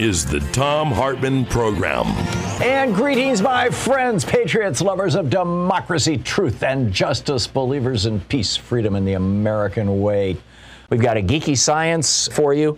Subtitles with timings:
[0.00, 2.06] Is the Thom Hartmann Program.
[2.60, 8.96] And greetings, my friends, patriots, lovers of democracy, truth, and justice, believers in peace, freedom,
[8.96, 10.36] and the American way.
[10.90, 12.76] We've got a geeky science for you.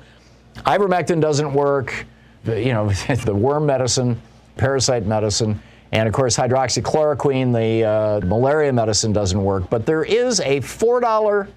[0.66, 2.04] Ivermectin doesn't work,
[2.44, 2.90] you know,
[3.24, 4.20] the worm medicine,
[4.58, 5.58] parasite medicine,
[5.92, 9.70] and of course, hydroxychloroquine, the uh, malaria medicine doesn't work.
[9.70, 11.48] But there is a $4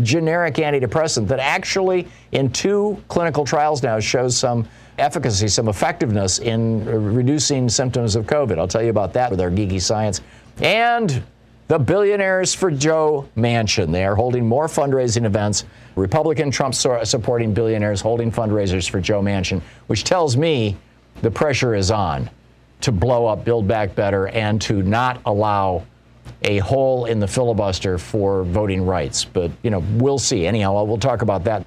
[0.00, 4.66] generic antidepressant that actually, in two clinical trials now, shows some
[4.98, 8.58] efficacy, some effectiveness in uh, reducing symptoms of COVID.
[8.58, 10.20] I'll tell you about that with our geeky science.
[10.60, 11.22] And
[11.68, 13.92] the billionaires for Joe Manchin.
[13.92, 15.64] They are holding more fundraising events.
[15.96, 20.76] Republican Trump supporting billionaires holding fundraisers for Joe Manchin, which tells me
[21.22, 22.28] the pressure is on
[22.82, 25.86] to blow up Build Back Better and to not allow
[26.42, 29.24] a hole in the filibuster for voting rights.
[29.24, 30.46] But, you know, we'll see.
[30.46, 31.64] Anyhow, we'll talk about that.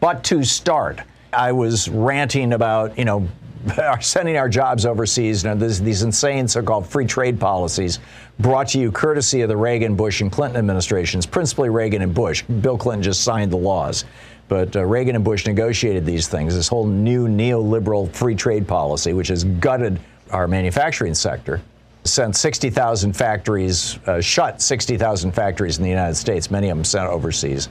[0.00, 1.00] But to start,
[1.32, 3.28] I was ranting about, you know,
[4.00, 8.00] sending our jobs overseas, know, this, these insane so-called free trade policies
[8.38, 12.42] brought to you courtesy of the Reagan, Bush, and Clinton administrations, principally Reagan and Bush.
[12.42, 14.04] Bill Clinton just signed the laws.
[14.48, 19.12] But uh, Reagan and Bush negotiated these things, this whole new neoliberal free trade policy,
[19.12, 19.98] which has gutted
[20.30, 21.62] our manufacturing sector
[22.04, 27.08] sent 60,000 factories, uh, shut 60,000 factories in the United States, many of them sent
[27.08, 27.68] overseas,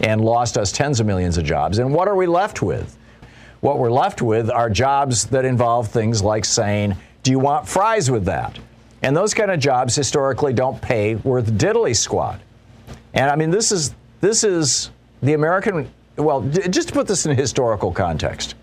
[0.00, 1.78] and lost us tens of millions of jobs.
[1.78, 2.96] And what are we left with?
[3.62, 8.10] What we're left with are jobs that involve things like saying, Do you want fries
[8.10, 8.58] with that?
[9.02, 12.40] And those kind of jobs historically don't pay worth diddly squat.
[13.14, 14.90] And I mean, this is this is
[15.22, 15.88] the American.
[16.16, 18.56] Well, just to put this in historical context,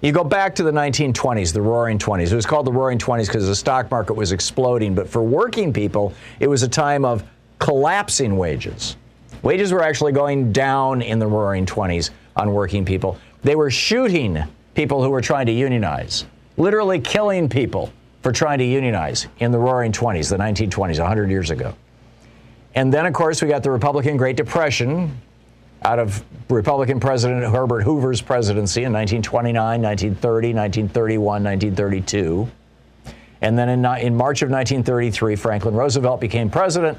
[0.00, 2.32] you go back to the 1920s, the roaring 20s.
[2.32, 4.92] It was called the roaring 20s because the stock market was exploding.
[4.92, 7.22] But for working people, it was a time of
[7.60, 8.96] collapsing wages.
[9.42, 13.16] Wages were actually going down in the roaring 20s on working people.
[13.42, 14.42] They were shooting
[14.74, 16.24] people who were trying to unionize,
[16.56, 17.92] literally killing people
[18.22, 21.74] for trying to unionize in the roaring 20s, the 1920s, 100 years ago.
[22.74, 25.20] And then, of course, we got the Republican Great Depression,
[25.84, 32.48] out of Republican President Herbert Hoover's presidency in 1929, 1930, 1931, 1932.
[33.40, 36.96] And then in, in March of 1933, Franklin Roosevelt became president,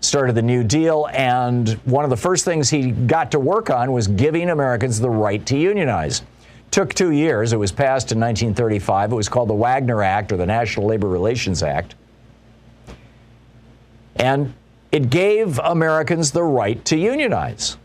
[0.00, 3.92] started the New Deal, and one of the first things he got to work on
[3.92, 6.22] was giving Americans the right to unionize.
[6.70, 7.52] Took two years.
[7.52, 9.12] It was passed in 1935.
[9.12, 11.94] It was called the Wagner Act or the National Labor Relations Act.
[14.16, 14.54] And
[14.92, 17.76] it gave Americans the right to unionize.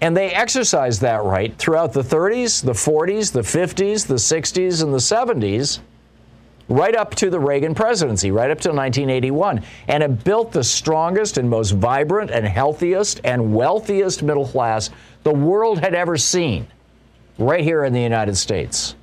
[0.00, 4.92] And they exercised that right throughout the 30s, the 40s, the 50s, the 60s, and
[4.92, 5.80] the 70s,
[6.70, 9.62] right up to the Reagan presidency, right up to 1981.
[9.88, 14.88] And it built the strongest and most vibrant and healthiest and wealthiest middle class
[15.24, 16.66] the world had ever seen,
[17.36, 18.94] right here in the United States.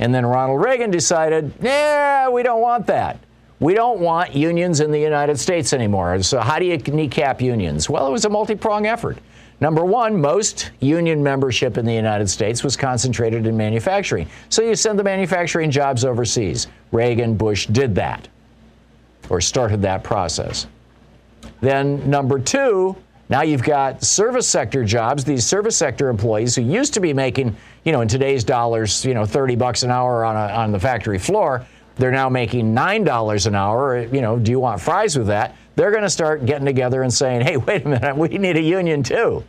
[0.00, 3.20] And then Ronald Reagan decided, yeah, we don't want that.
[3.60, 6.22] We don't want unions in the United States anymore.
[6.22, 7.88] So, how do you kneecap unions?
[7.88, 9.16] Well, it was a multi pronged effort.
[9.60, 14.28] Number one, most union membership in the United States was concentrated in manufacturing.
[14.50, 16.66] So you send the manufacturing jobs overseas.
[16.92, 18.28] Reagan, Bush did that
[19.30, 20.66] or started that process.
[21.60, 22.96] Then, number two,
[23.28, 27.56] now you've got service sector jobs, these service sector employees who used to be making,
[27.84, 30.78] you know, in today's dollars, you know, 30 bucks an hour on, a, on the
[30.78, 31.66] factory floor.
[31.96, 34.00] They're now making $9 an hour.
[34.04, 35.56] You know, do you want fries with that?
[35.76, 38.62] They're going to start getting together and saying, hey, wait a minute, we need a
[38.62, 39.44] union too.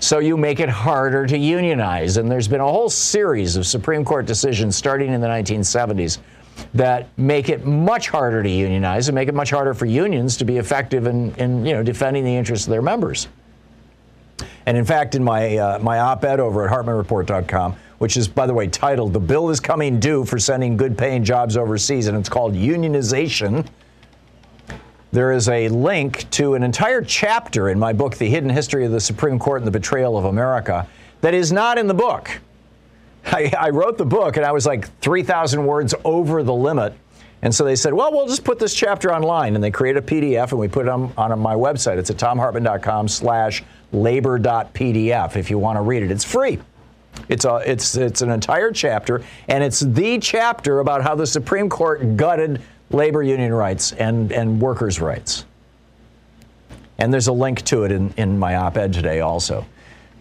[0.00, 2.16] so you make it harder to unionize.
[2.18, 6.18] And there's been a whole series of Supreme Court decisions starting in the 1970s
[6.74, 10.44] that make it much harder to unionize and make it much harder for unions to
[10.44, 13.28] be effective in, in you know, defending the interests of their members.
[14.66, 18.46] And in fact, in my, uh, my op ed over at HartmannReport.com, which is, by
[18.46, 22.16] the way, titled The Bill is Coming Due for Sending Good Paying Jobs Overseas, and
[22.16, 23.66] it's called Unionization.
[25.12, 28.92] There is a link to an entire chapter in my book, The Hidden History of
[28.92, 30.88] the Supreme Court and the Betrayal of America,
[31.20, 32.30] that is not in the book.
[33.26, 36.94] I, I wrote the book and I was like 3,000 words over the limit.
[37.42, 39.54] And so they said, well, we'll just put this chapter online.
[39.54, 41.98] And they created a PDF and we put it on, on my website.
[41.98, 43.62] It's at thomhartmann.com slash
[43.92, 46.10] labor.pdf if you want to read it.
[46.10, 46.58] It's free.
[47.28, 51.68] It's, a, it's, it's an entire chapter, and it's the chapter about how the Supreme
[51.68, 52.62] Court gutted
[52.92, 55.44] labor union rights and, and workers' rights.
[56.98, 59.66] And there's a link to it in, in my op ed today also.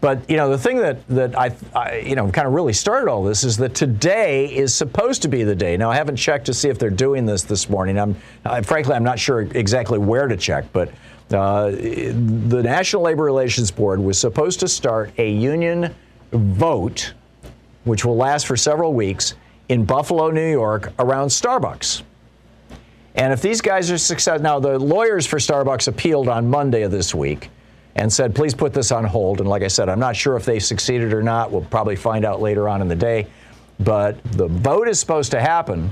[0.01, 3.07] But you know the thing that that I, I, you know kind of really started
[3.07, 5.77] all this is that today is supposed to be the day.
[5.77, 7.99] Now I haven't checked to see if they're doing this this morning.
[7.99, 10.89] I'm I, frankly I'm not sure exactly where to check, but
[11.31, 15.93] uh, the National Labor Relations Board was supposed to start a union
[16.31, 17.13] vote,
[17.83, 19.35] which will last for several weeks
[19.69, 22.01] in Buffalo, New York, around Starbucks.
[23.15, 26.91] And if these guys are successful, now the lawyers for Starbucks appealed on Monday of
[26.91, 27.49] this week
[27.95, 29.41] and said, please put this on hold.
[29.41, 31.51] And like I said, I'm not sure if they succeeded or not.
[31.51, 33.27] We'll probably find out later on in the day.
[33.79, 35.91] But the vote is supposed to happen.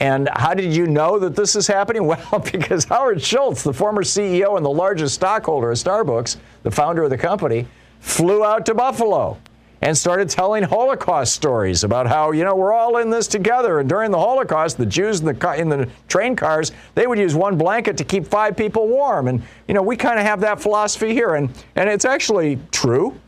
[0.00, 2.04] And how did you know that this is happening?
[2.06, 7.04] Well, because Howard Schultz, the former CEO and the largest stockholder of Starbucks, the founder
[7.04, 7.66] of the company,
[8.00, 9.38] flew out to Buffalo
[9.80, 13.78] and started telling Holocaust stories about how, you know, we're all in this together.
[13.78, 17.34] And during the Holocaust, the Jews in the, in the train cars, they would use
[17.34, 19.28] one blanket to keep five people warm.
[19.28, 21.34] And, you know, we kind of have that philosophy here.
[21.34, 23.18] And, and it's actually true.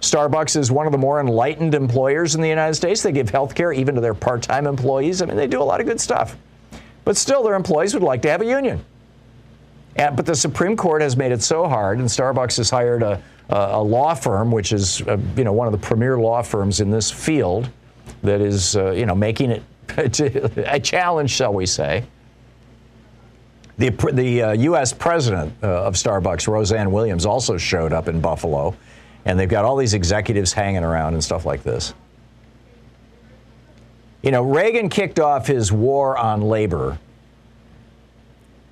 [0.00, 3.02] Starbucks is one of the more enlightened employers in the United States.
[3.02, 5.22] They give health care even to their part time employees.
[5.22, 6.36] I mean, they do a lot of good stuff.
[7.04, 8.84] But still, their employees would like to have a union.
[9.96, 13.22] And, but the Supreme Court has made it so hard, and Starbucks has hired a,
[13.50, 16.90] a law firm, which is uh, you know one of the premier law firms in
[16.90, 17.68] this field,
[18.22, 19.62] that is uh, you know making it
[20.66, 22.04] a challenge, shall we say.
[23.78, 24.92] The, the uh, U.S.
[24.92, 28.76] president uh, of Starbucks, Rossann Williams, also showed up in Buffalo,
[29.24, 31.94] and they've got all these executives hanging around and stuff like this.
[34.22, 36.98] You know, Reagan kicked off his war on labor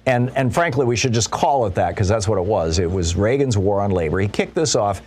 [0.07, 2.79] and, and frankly, we should just call it that because that's what it was.
[2.79, 4.19] It was Reagan's war on labor.
[4.19, 5.03] He kicked this off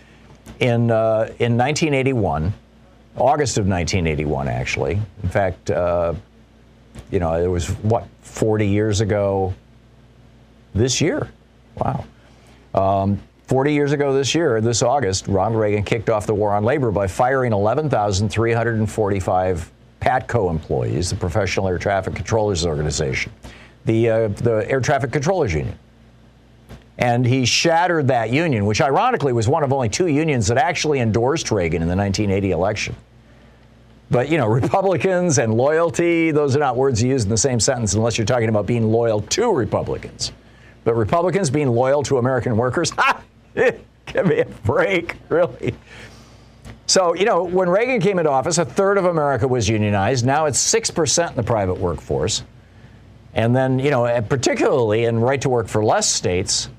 [0.59, 2.53] in, uh, in 1981,
[3.17, 5.01] August of 1981, actually.
[5.23, 6.13] In fact, uh,
[7.09, 9.53] you know, it was what, 40 years ago
[10.75, 11.27] this year?
[11.75, 12.05] Wow.
[12.75, 16.63] Um, 40 years ago this year, this August, Ronald Reagan kicked off the war on
[16.63, 23.33] labor by firing 11,345 PATCO employees, the Professional Air Traffic Controllers Organization
[23.85, 25.77] the, uh, the Air Traffic Controllers Union.
[26.97, 30.99] And he shattered that union, which ironically was one of only two unions that actually
[30.99, 32.95] endorsed Reagan in the 1980 election.
[34.11, 37.59] But, you know, Republicans and loyalty, those are not words you use in the same
[37.59, 40.31] sentence unless you're talking about being loyal to Republicans.
[40.83, 43.21] But Republicans being loyal to American workers, ha!
[43.55, 45.73] Give me a break, really.
[46.85, 50.25] So, you know, when Reagan came into office, a third of America was unionized.
[50.25, 52.43] Now it's 6% in the private workforce.
[53.35, 56.69] And then, you know, particularly in right to work for less states,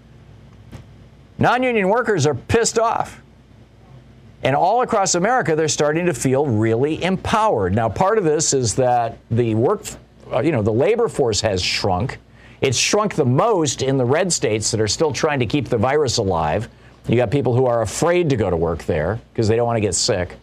[1.39, 3.21] non union workers are pissed off.
[4.43, 7.75] And all across America, they're starting to feel really empowered.
[7.75, 9.83] Now, part of this is that the work,
[10.31, 12.19] uh, you know, the labor force has shrunk.
[12.61, 15.79] It's shrunk the most in the red states that are still trying to keep the
[15.79, 16.69] virus alive.
[17.09, 19.77] You got people who are afraid to go to work there because they don't want
[19.77, 20.37] to get sick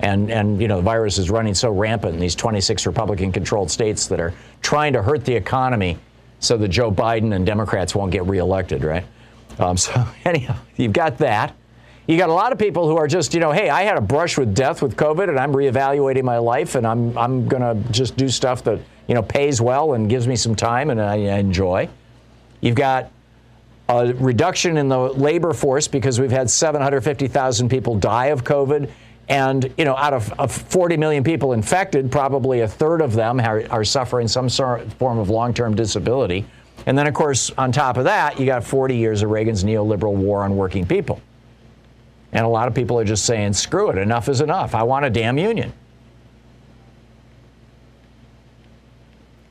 [0.00, 3.70] and and you know the virus is running so rampant in these 26 Republican controlled
[3.70, 5.98] states that are trying to hurt the economy
[6.40, 9.04] so that Joe Biden and Democrats won't get reelected, right?
[9.58, 11.54] Um, so anyhow, you've got that.
[12.06, 14.00] You got a lot of people who are just, you know, hey, I had a
[14.00, 18.16] brush with death with COVID, and I'm reevaluating my life, and I'm I'm gonna just
[18.16, 21.88] do stuff that you know pays well and gives me some time, and I enjoy.
[22.60, 23.12] You've got
[23.88, 28.90] a reduction in the labor force because we've had 750,000 people die of COVID
[29.30, 33.38] and you know, out of, of 40 million people infected, probably a third of them
[33.38, 36.44] are, are suffering some sort of form of long-term disability.
[36.86, 40.14] And then, of course, on top of that, you got 40 years of Reagan's neoliberal
[40.14, 41.22] war on working people.
[42.32, 44.74] And a lot of people are just saying, screw it, enough is enough.
[44.74, 45.72] I want a damn union.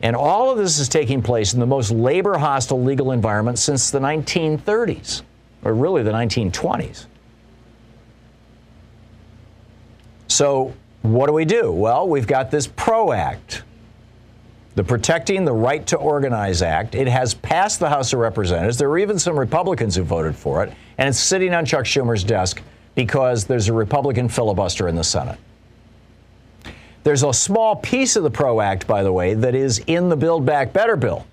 [0.02, 3.92] And all of this is taking place in the most labor hostile legal environment since
[3.92, 5.22] the 1930s,
[5.64, 7.06] or really the 1920s.
[10.40, 11.70] So, what do we do?
[11.70, 13.64] Well, we've got this PRO Act,
[14.76, 16.96] the Protecting the Right to Organize Act.
[16.96, 18.78] It has passed the House of Representatives.
[18.78, 22.24] There were even some Republicans who voted for it, and it's sitting on Chuck Schumer's
[22.24, 22.62] desk
[22.96, 25.38] because there's a Republican filibuster in the Senate.
[27.04, 30.16] There's a small piece of the PRO Act, by the way, that is in the
[30.16, 31.28] Build Back Better bill.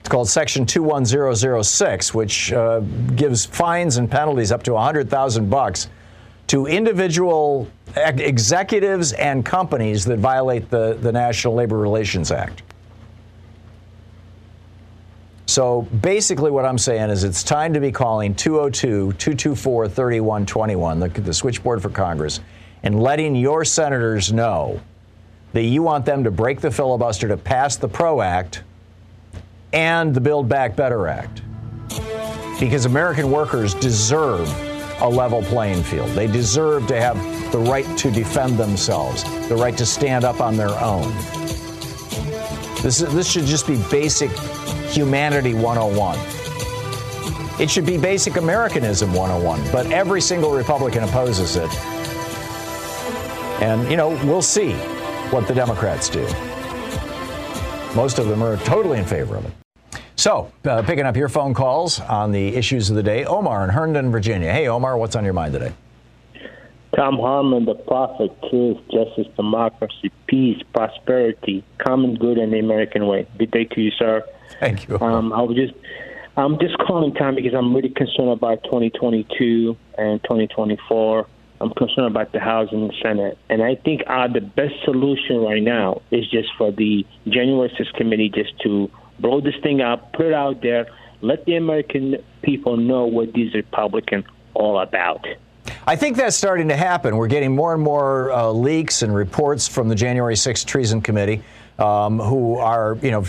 [0.00, 2.80] It's called Section 21006, which uh,
[3.16, 5.88] gives fines and penalties up to 100,000 bucks
[6.48, 12.62] to individual executives and companies that violate the, the National Labor Relations Act.
[15.46, 21.32] So basically, what I'm saying is it's time to be calling 202 224 3121, the
[21.34, 22.40] switchboard for Congress,
[22.82, 24.80] and letting your senators know
[25.54, 28.62] that you want them to break the filibuster to pass the PRO Act
[29.72, 31.42] and the Build Back Better Act.
[32.60, 34.48] Because American workers deserve
[35.00, 36.08] a level playing field.
[36.10, 37.16] They deserve to have
[37.52, 41.12] the right to defend themselves, the right to stand up on their own.
[42.82, 44.30] This, is, this should just be basic
[44.90, 46.18] humanity 101.
[47.60, 51.68] It should be basic Americanism 101, but every single Republican opposes it.
[53.60, 54.72] And, you know, we'll see
[55.30, 56.22] what the Democrats do.
[57.96, 59.52] Most of them are totally in favor of it.
[60.18, 63.70] So, uh, picking up your phone calls on the issues of the day, Omar in
[63.70, 64.52] Herndon, Virginia.
[64.52, 65.72] Hey, Omar, what's on your mind today?
[66.96, 73.28] Thom Hartmann, the prophet, truth, justice, democracy, peace, prosperity, common good, and the American way.
[73.38, 74.24] Good day to you, sir.
[74.58, 74.98] Thank you.
[74.98, 75.74] Um, I was just,
[76.36, 81.28] I'm just calling Tom because I'm really concerned about 2022 and 2024.
[81.60, 83.38] I'm concerned about the House and the Senate.
[83.48, 87.94] And I think uh, the best solution right now is just for the January 6th
[87.94, 90.86] committee just to blow this thing up, put it out there,
[91.20, 95.26] let the American people know what these Republicans all about.
[95.86, 97.16] I think that's starting to happen.
[97.16, 101.42] We're getting more and more uh, leaks and reports from the January 6th Treason Committee.
[101.78, 103.24] Um, who are, you know,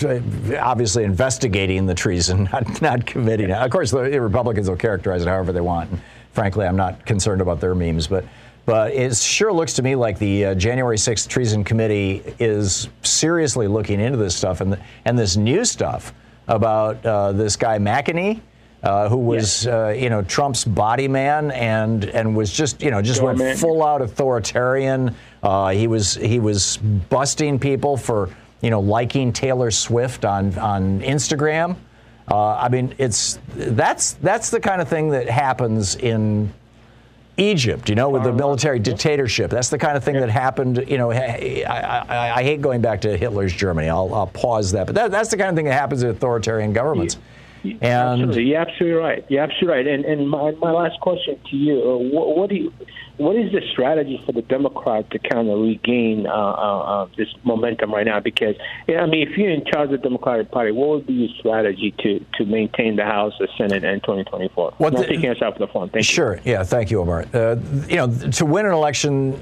[0.60, 3.56] obviously investigating the treason, not, not committing it.
[3.56, 7.42] Of course, the Republicans will characterize it however they want And frankly, I'm not concerned
[7.42, 8.26] about their memes, but.
[8.70, 13.68] But it sure looks to me like the uh, January 6th Treason Committee is seriously
[13.68, 16.14] looking into this stuff and, the, and this new stuff
[16.48, 18.40] about uh, this guy McEntee,
[18.84, 19.74] uh, who was, yes.
[19.74, 23.58] uh, you know, Trump's body man and and was just, you know, just went man.
[23.58, 25.16] full out authoritarian.
[25.42, 28.30] Uh, he was he was busting people for,
[28.62, 31.76] you know, liking Taylor Swift on on Instagram.
[32.30, 36.54] Uh, I mean, it's that's that's the kind of thing that happens in
[37.40, 39.50] Egypt, you know, with the military dictatorship.
[39.50, 40.84] That's the kind of thing that happened.
[40.88, 43.90] You know, I, I, I hate going back to Hitler's Germany.
[43.90, 46.74] I'll, I'll pause that, but that, that's the kind of thing that happens in authoritarian
[46.74, 47.18] governments.
[47.64, 49.26] And absolutely, you're absolutely right.
[49.30, 49.88] You're absolutely right.
[49.88, 52.74] And and my, my last question to you: uh, what, what do you
[53.20, 57.28] what is the strategy for the Democrats to kind of regain uh, uh, uh, this
[57.44, 58.22] momentum right now?
[58.22, 58.56] Because
[58.88, 61.94] I mean, if you're in charge of the Democratic Party, what would be your strategy
[62.00, 64.74] to to maintain the House, the Senate, in 2024?
[64.78, 65.90] What the, taking us off the phone.
[65.90, 66.36] Thank sure.
[66.38, 66.54] You.
[66.54, 66.64] Yeah.
[66.64, 67.26] Thank you, Omar.
[67.34, 69.34] Uh, you know, to win an election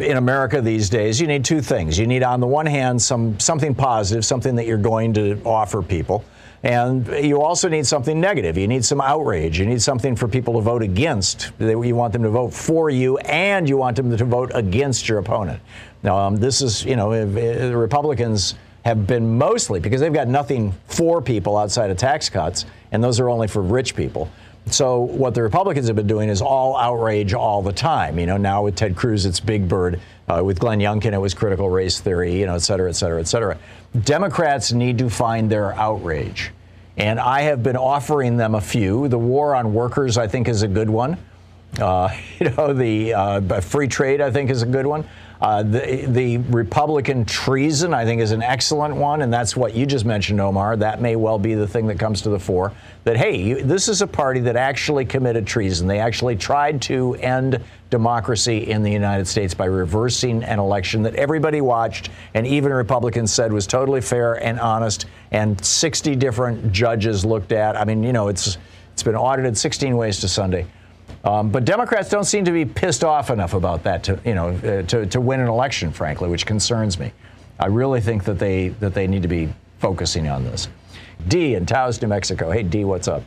[0.00, 1.98] in America these days, you need two things.
[1.98, 5.82] You need, on the one hand, some something positive, something that you're going to offer
[5.82, 6.24] people.
[6.62, 8.58] And you also need something negative.
[8.58, 9.60] You need some outrage.
[9.60, 11.52] You need something for people to vote against.
[11.60, 15.18] You want them to vote for you, and you want them to vote against your
[15.18, 15.60] opponent.
[16.02, 20.72] Now, um, this is, you know, the Republicans have been mostly because they've got nothing
[20.86, 24.28] for people outside of tax cuts, and those are only for rich people.
[24.66, 28.18] So what the Republicans have been doing is all outrage all the time.
[28.18, 30.00] You know, now with Ted Cruz, it's Big Bird.
[30.28, 33.18] Uh, with Glenn Youngkin, it was critical race theory, you know, et cetera, et cetera,
[33.18, 33.56] et cetera.
[34.04, 36.50] Democrats need to find their outrage.
[36.98, 39.08] And I have been offering them a few.
[39.08, 41.16] The war on workers, I think, is a good one.
[41.78, 45.04] Uh, you know, the uh, free trade, I think, is a good one.
[45.40, 49.86] Uh, the, the Republican treason, I think, is an excellent one, and that's what you
[49.86, 50.76] just mentioned, Omar.
[50.76, 52.72] That may well be the thing that comes to the fore.
[53.04, 55.86] That hey, you, this is a party that actually committed treason.
[55.86, 61.14] They actually tried to end democracy in the United States by reversing an election that
[61.14, 67.24] everybody watched, and even Republicans said was totally fair and honest, and 60 different judges
[67.24, 67.76] looked at.
[67.76, 68.58] I mean, you know, it's
[68.92, 70.66] it's been audited 16 ways to Sunday.
[71.24, 74.48] Um, but Democrats don't seem to be pissed off enough about that to, you know,
[74.48, 77.12] uh, to, to win an election, frankly, which concerns me.
[77.58, 80.68] I really think that they that they need to be focusing on this.
[81.26, 82.50] D in Taos, New Mexico.
[82.50, 83.24] Hey, D, what's up?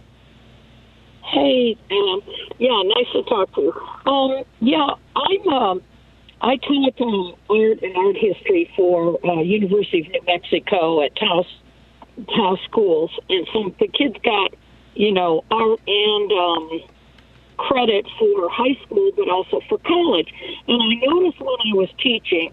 [1.25, 2.21] Hey, um,
[2.57, 4.11] yeah, nice to talk to you.
[4.11, 5.47] Um, yeah, I'm.
[5.49, 5.81] Um,
[6.43, 11.45] I taught um, art and art history for uh, University of New Mexico at Taos
[12.35, 14.53] Taos schools, and some the kids got,
[14.95, 16.81] you know, art and um,
[17.67, 20.33] credit for high school, but also for college.
[20.67, 22.51] And I noticed when I was teaching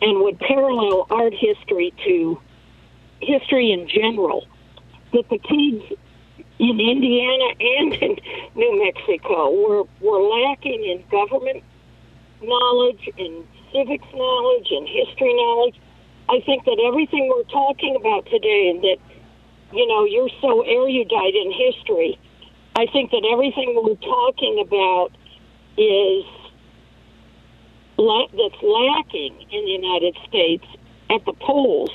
[0.00, 2.38] and would parallel art history to
[3.20, 4.46] history in general
[5.12, 5.84] that the kids
[6.58, 8.16] in Indiana and in
[8.54, 11.62] New Mexico were, were lacking in government
[12.42, 15.76] knowledge, in civics knowledge, and history knowledge.
[16.28, 18.98] I think that everything we're talking about today, and that,
[19.72, 22.18] you know, you're so erudite in history,
[22.74, 25.10] I think that everything we're talking about
[25.76, 26.24] is
[27.98, 30.64] la- that's lacking in the United States
[31.10, 31.90] at the polls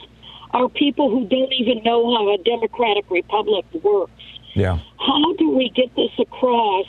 [0.51, 4.11] are people who don't even know how a democratic republic works.
[4.53, 4.79] Yeah.
[4.99, 6.85] How do we get this across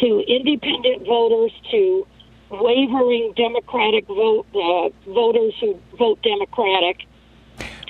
[0.00, 2.06] to independent voters, to
[2.50, 7.06] wavering Democratic vote uh, voters who vote Democratic?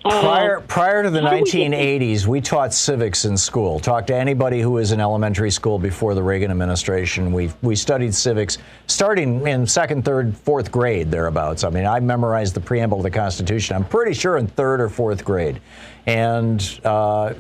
[0.09, 3.79] Prior, prior to the how do we get 1980s, we taught civics in school.
[3.79, 7.33] Talk to anybody who was in elementary school before the Reagan administration.
[7.33, 11.63] We we studied civics starting in second, third, fourth grade thereabouts.
[11.65, 13.77] I mean, I memorized the preamble of the Constitution.
[13.77, 15.61] I'm pretty sure in third or fourth grade,
[16.07, 17.35] and uh,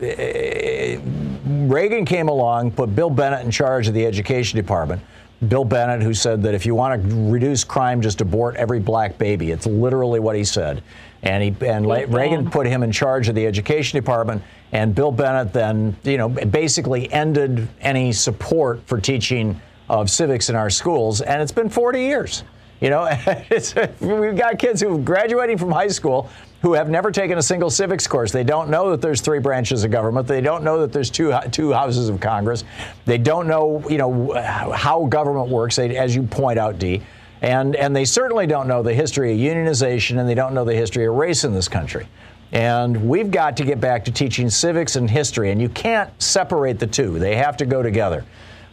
[1.46, 5.00] Reagan came along, put Bill Bennett in charge of the education department.
[5.46, 9.18] Bill Bennett, who said that if you want to reduce crime, just abort every black
[9.18, 9.52] baby.
[9.52, 10.82] It's literally what he said.
[11.22, 14.42] And he and Reagan put him in charge of the education department.
[14.72, 20.56] And Bill Bennett then, you know, basically ended any support for teaching of civics in
[20.56, 21.20] our schools.
[21.20, 22.44] And it's been 40 years.
[22.80, 23.08] You know,
[23.50, 26.30] it's, we've got kids who are graduating from high school
[26.62, 28.32] who have never taken a single civics course.
[28.32, 30.26] They don't know that there's three branches of government.
[30.26, 32.64] They don't know that there's two two houses of Congress.
[33.04, 35.76] They don't know, you know, how government works.
[35.76, 37.02] They, as you point out, Dee.
[37.42, 40.74] And, and they certainly don't know the history of unionization and they don't know the
[40.74, 42.08] history of race in this country.
[42.52, 46.78] And we've got to get back to teaching civics and history, and you can't separate
[46.78, 47.18] the two.
[47.18, 48.24] They have to go together.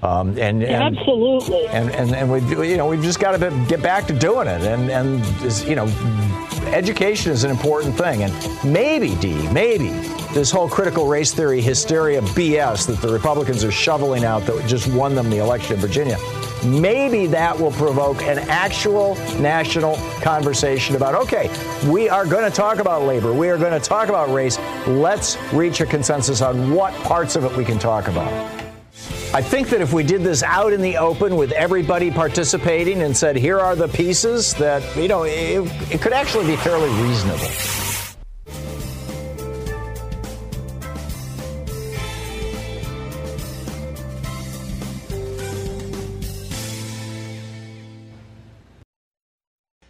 [0.02, 1.66] Um, and, and Absolutely.
[1.68, 4.62] and and, and we you know we've just got to get back to doing it
[4.62, 5.26] and and
[5.68, 5.86] you know
[6.68, 9.90] education is an important thing and maybe D maybe
[10.34, 14.88] this whole critical race theory hysteria BS that the Republicans are shoveling out that just
[14.90, 16.18] won them the election in Virginia
[16.66, 21.50] maybe that will provoke an actual national conversation about okay
[21.90, 25.38] we are going to talk about labor we are going to talk about race let's
[25.54, 28.66] reach a consensus on what parts of it we can talk about
[29.34, 33.16] I think that if we did this out in the open with everybody participating and
[33.16, 35.60] said, here are the pieces, that, you know, it,
[35.92, 37.85] it could actually be fairly reasonable.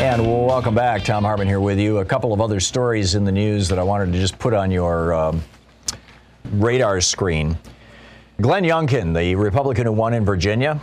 [0.00, 1.04] And welcome back.
[1.04, 1.98] Thom Hartmann here with you.
[1.98, 4.72] A couple of other stories in the news that I wanted to just put on
[4.72, 5.40] your um,
[6.54, 7.56] radar screen.
[8.40, 10.80] Glenn Youngkin, the Republican who won in Virginia,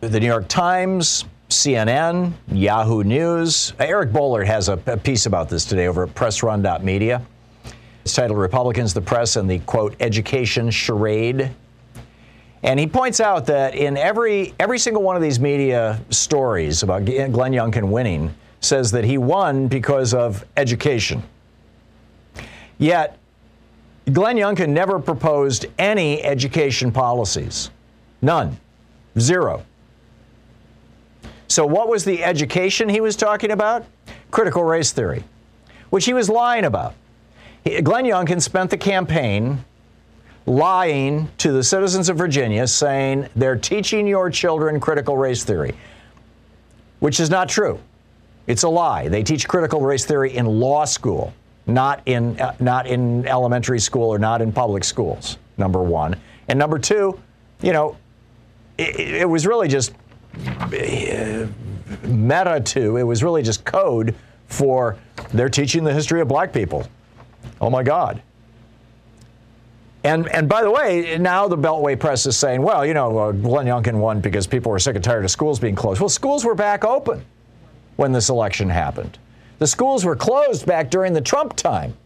[0.00, 3.74] the New York Times CNN, Yahoo News.
[3.80, 7.20] Eric Boehlert has a, a piece about this today over at pressrun.media.
[8.04, 11.50] It's titled Republicans, the Press, and the quote, Education Charade.
[12.64, 17.04] And he points out that in every every single one of these media stories about
[17.04, 21.22] Glenn Youngkin winning says that he won because of education.
[22.78, 23.18] Yet
[24.10, 27.70] Glenn Youngkin never proposed any education policies.
[28.22, 28.58] None.
[29.18, 29.64] Zero.
[31.48, 33.84] So, what was the education he was talking about?
[34.30, 35.22] Critical race theory,
[35.90, 36.94] which he was lying about.
[37.82, 39.64] Glenn Youngkin spent the campaign
[40.46, 45.74] lying to the citizens of Virginia, saying they're teaching your children critical race theory,
[47.00, 47.78] which is not true.
[48.46, 49.08] It's a lie.
[49.08, 51.32] They teach critical race theory in law school,
[51.66, 56.14] not in, uh, not in elementary school or not in public schools, number one.
[56.48, 57.18] And number two,
[57.62, 57.96] you know,
[58.76, 59.94] it, it was really just
[60.36, 61.46] uh,
[62.02, 64.14] meta to, it was really just code
[64.48, 64.98] for
[65.32, 66.86] they're teaching the history of black people.
[67.62, 68.20] Oh my God.
[70.04, 73.32] And, and by the way, now the Beltway press is saying, well, you know, uh,
[73.32, 75.98] Glenn Youngkin won because people were sick and tired of schools being closed.
[75.98, 77.24] Well, schools were back open
[77.96, 79.18] when this election happened.
[79.60, 81.96] The schools were closed back during the Trump time.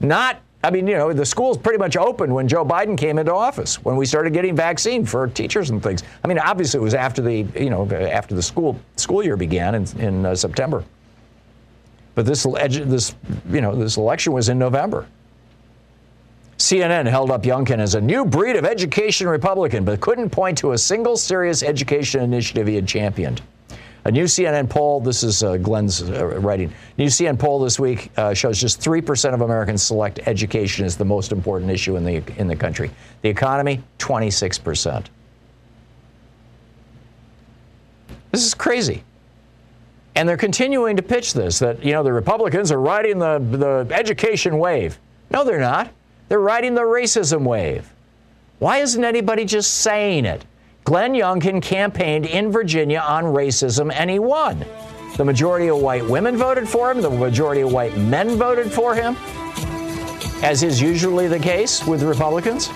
[0.00, 3.32] Not, I mean, you know, the schools pretty much opened when Joe Biden came into
[3.32, 6.02] office, when we started getting vaccine for teachers and things.
[6.22, 9.76] I mean, obviously it was after the, you know, after the school school year began
[9.76, 10.84] in, in uh, September.
[12.14, 13.14] But this, this,
[13.50, 15.06] you know, this election was in November.
[16.60, 20.72] CNN held up Youngkin as a new breed of education Republican, but couldn't point to
[20.72, 23.40] a single serious education initiative he had championed.
[24.04, 28.10] A new CNN poll, this is uh, Glenn's uh, writing, new CNN poll this week
[28.18, 32.22] uh, shows just 3% of Americans select education as the most important issue in the,
[32.36, 32.90] in the country.
[33.22, 35.06] The economy, 26%.
[38.32, 39.02] This is crazy.
[40.14, 43.94] And they're continuing to pitch this that, you know, the Republicans are riding the, the
[43.94, 44.98] education wave.
[45.30, 45.90] No, they're not.
[46.30, 47.92] They're riding the racism wave.
[48.60, 50.44] Why isn't anybody just saying it?
[50.84, 54.64] Glenn Youngkin campaigned in Virginia on racism and he won.
[55.16, 58.94] The majority of white women voted for him, the majority of white men voted for
[58.94, 59.16] him,
[60.44, 62.68] as is usually the case with Republicans.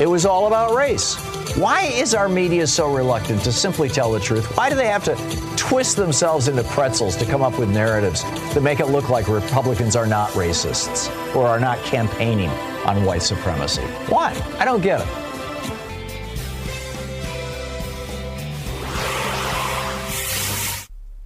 [0.00, 1.16] It was all about race.
[1.58, 4.56] Why is our media so reluctant to simply tell the truth?
[4.56, 5.16] Why do they have to
[5.56, 8.22] twist themselves into pretzels to come up with narratives
[8.54, 12.48] that make it look like Republicans are not racists or are not campaigning
[12.86, 13.82] on white supremacy?
[14.08, 14.40] Why?
[14.60, 15.08] I don't get it.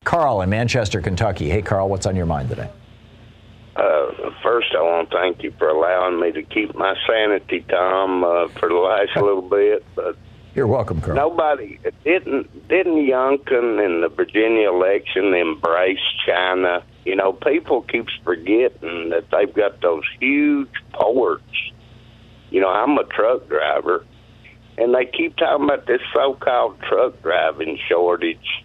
[0.05, 1.51] Carl in Manchester, Kentucky.
[1.51, 2.71] Hey, Carl, what's on your mind today?
[3.83, 8.23] Uh, first, I want to thank you for allowing me to keep my sanity, Tom,
[8.23, 9.85] uh, for the last little bit.
[9.97, 10.17] But
[10.55, 11.17] you're welcome, Carl.
[11.17, 16.85] Nobody didn't didn't Youngkin in the Virginia election embrace China.
[17.05, 21.43] You know, people keeps forgetting that they've got those huge ports.
[22.51, 24.07] You know, I'm a truck driver,
[24.79, 28.65] and they keep talking about this so-called truck driving shortage,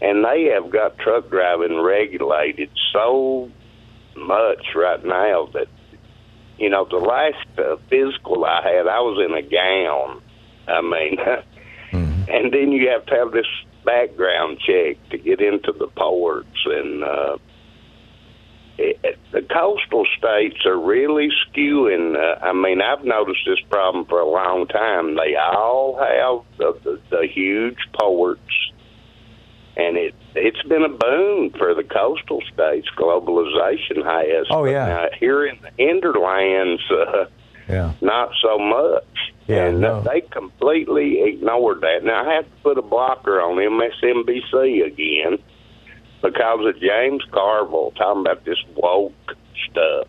[0.00, 3.50] and they have got truck driving regulated so
[4.16, 5.68] much right now that
[6.58, 10.22] you know the last uh, physical I had, I was in a gown.
[10.68, 11.16] I mean,
[11.92, 12.30] mm-hmm.
[12.30, 13.46] and then you have to have this
[13.84, 17.36] background check to get into the ports, and uh,
[18.78, 22.16] it, the coastal states are really skewing.
[22.16, 25.16] Uh, I mean, I've noticed this problem for a long time.
[25.16, 28.71] They all have the, the, the huge ports
[29.76, 32.88] and it it's been a boon for the coastal states.
[32.96, 34.46] Globalization has.
[34.50, 35.08] Oh yeah.
[35.18, 37.24] Here in the hinterlands, uh,
[37.68, 39.04] yeah, not so much.
[39.46, 40.02] Yeah, and no.
[40.02, 42.04] they completely ignored that.
[42.04, 45.38] Now I have to put a blocker on MSNBC again
[46.22, 49.12] because of James Carville talking about this woke
[49.70, 50.06] stuff.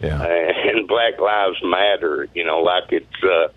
[0.00, 0.22] Yeah.
[0.22, 3.48] And Black Lives Matter, you know, like it's uh,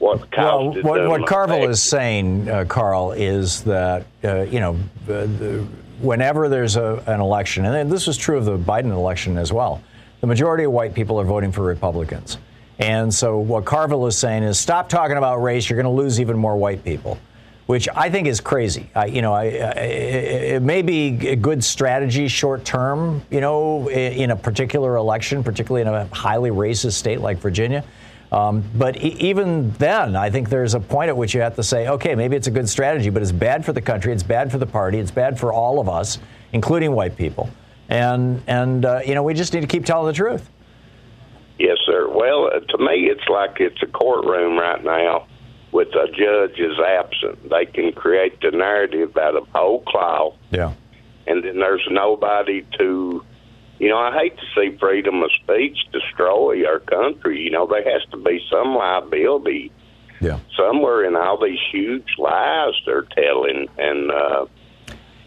[0.00, 4.72] what well, what, what Carville is saying, uh, Carl, is that uh, you know,
[5.04, 5.66] uh, the,
[6.00, 9.82] whenever there's a, an election, and this was true of the Biden election as well,
[10.22, 12.38] the majority of white people are voting for Republicans.
[12.78, 15.68] And so what Carville is saying is, stop talking about race.
[15.68, 17.18] You're going to lose even more white people,
[17.66, 18.88] which I think is crazy.
[18.94, 19.80] I, you know, I, I,
[20.54, 25.82] it may be a good strategy short term, you know, in a particular election, particularly
[25.82, 27.84] in a highly racist state like Virginia.
[28.32, 31.62] Um, but e- even then, I think there's a point at which you have to
[31.62, 34.52] say, okay, maybe it's a good strategy, but it's bad for the country, it's bad
[34.52, 36.18] for the party, it's bad for all of us,
[36.52, 37.50] including white people.
[37.88, 40.48] And, and uh, you know, we just need to keep telling the truth.
[41.58, 42.08] Yes, sir.
[42.08, 45.26] Well, uh, to me, it's like it's a courtroom right now.
[45.72, 47.48] with a judge is absent.
[47.50, 50.72] They can create the narrative out of whole cloth, Yeah.
[51.26, 53.24] and then there's nobody to.
[53.80, 57.40] You know, I hate to see freedom of speech destroy our country.
[57.40, 59.72] You know, there has to be some liability
[60.20, 60.38] Yeah.
[60.56, 64.44] somewhere in all these huge lies they're telling, and uh,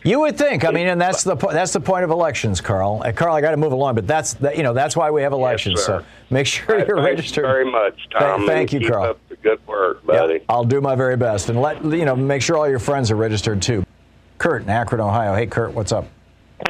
[0.04, 0.66] You would think.
[0.66, 3.02] I mean, and that's the po- that's the point of elections, Carl.
[3.04, 5.24] Uh, Carl, I got to move along, but that's that, you know that's why we
[5.24, 5.80] have elections.
[5.82, 6.02] sir.
[6.02, 7.46] so make sure Hey, you're registered.
[7.46, 8.46] You very much, Th- Tom.
[8.46, 9.06] thank you, keep Carl.
[9.06, 10.42] Up the good work, buddy.
[10.48, 13.16] I'll do my very best, and let you know make sure all your friends are
[13.16, 13.84] registered too.
[14.38, 15.34] Kurt in Akron, Ohio.
[15.34, 16.06] Hey, Kurt, what's up?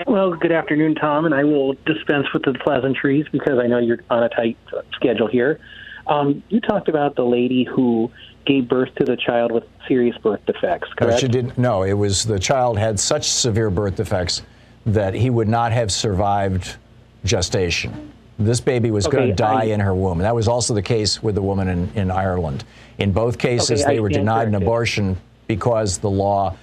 [0.08, 4.00] Well, good afternoon, Tom, and I will dispense with the pleasantries because I know you're
[4.10, 4.58] on a tight
[4.94, 5.60] schedule here.
[6.08, 8.12] Um, you talked about the lady who
[8.46, 11.22] gave birth to the child with serious birth defects, No, correct?
[11.22, 11.58] she didn't.
[11.58, 14.42] No, it was the child had such severe birth defects
[14.86, 16.76] that he would not have survived
[17.24, 18.12] gestation.
[18.38, 20.18] This baby was going to die I- in her womb.
[20.18, 22.66] That was also the case with the woman in, in Ireland.
[22.98, 26.56] In both cases, Okay, I they were denied an abortion because the law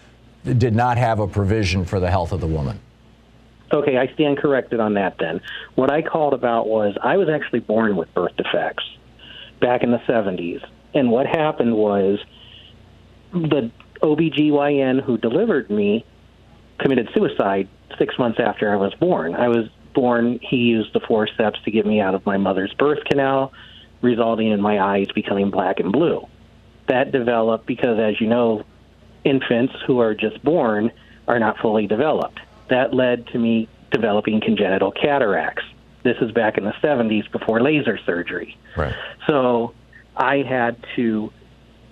[0.45, 2.79] did not have a provision for the health of the woman.
[3.73, 5.41] Okay, I stand corrected on that then.
[5.77, 8.85] What I called about was I was actually born with birth defects
[9.61, 10.65] back in the 70s.
[10.95, 12.19] And what happened was
[13.33, 13.71] the
[14.03, 16.05] OBGYN who delivered me
[16.79, 19.35] committed suicide six months after I was born.
[19.35, 23.05] I was born, he used the forceps to get me out of my mother's birth
[23.05, 23.53] canal,
[24.03, 26.27] resulting in my eyes becoming black and blue.
[26.89, 28.65] That developed because, as you know,
[29.25, 30.91] infants who are just born
[31.29, 32.41] are not fully developed.
[32.71, 35.65] That led to me developing congenital cataracts.
[36.03, 38.57] This is back in the 70s before laser surgery.
[38.77, 38.95] Right.
[39.27, 39.75] So
[40.17, 41.33] I had to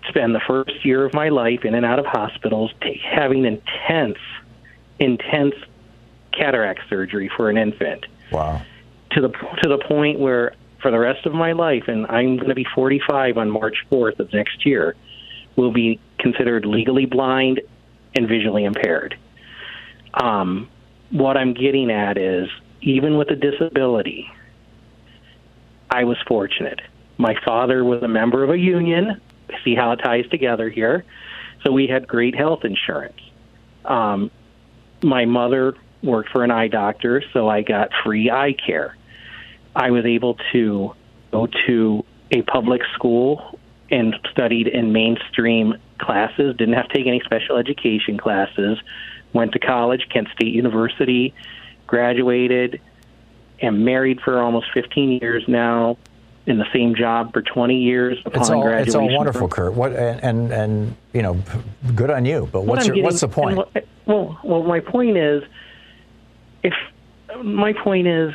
[0.08, 4.18] spend the first year of my life in and out of hospitals ta having intense,
[4.98, 5.54] intense
[6.32, 8.62] cataract surgery for an infant Wow.
[9.10, 12.50] to the to the point where for the rest of my life, and I'm going
[12.50, 14.94] to be 45 on March 4th of next year,
[15.56, 17.60] will be considered legally blind
[18.14, 19.16] and visually impaired.
[20.14, 20.68] Um,
[21.10, 22.48] what I'm getting at is,
[22.80, 24.30] even with a disability,
[25.90, 26.80] I was fortunate.
[27.16, 29.20] My father was a member of a union.
[29.64, 31.04] See how it ties together here.
[31.64, 33.18] So we had great health insurance.
[33.84, 34.30] Um,
[35.02, 38.96] my mother worked for an eye doctor, so I got free eye care.
[39.74, 40.94] I was able to
[41.30, 43.58] go to a public school
[43.90, 48.78] and studied in mainstream classes, didn't have to take any special education classes,
[49.32, 51.34] went to college, Kent State University,
[51.86, 52.80] graduated,
[53.60, 55.96] am married for almost 15 years now,
[56.46, 58.86] in the same job for 20 years upon It's all, graduation.
[58.88, 59.74] it's all wonderful, Kurt.
[59.74, 61.36] What and, and and you know,
[61.94, 62.48] good on you.
[62.50, 63.56] But what's I'm your, what's the point?
[63.58, 65.42] what- Well, well, my point is,
[66.62, 66.72] if
[67.42, 68.32] my point is,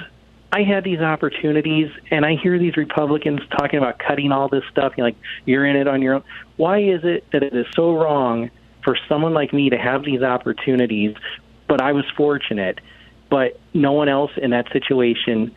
[0.51, 4.93] I had these opportunities, and I hear these Republicans talking about cutting all this stuff.
[4.95, 6.23] You're like, you're in it on your own.
[6.57, 8.51] Why is it that it is so wrong
[8.83, 11.15] for someone like me to have these opportunities?
[11.67, 12.79] But I was fortunate,
[13.29, 15.55] but no one else in that situation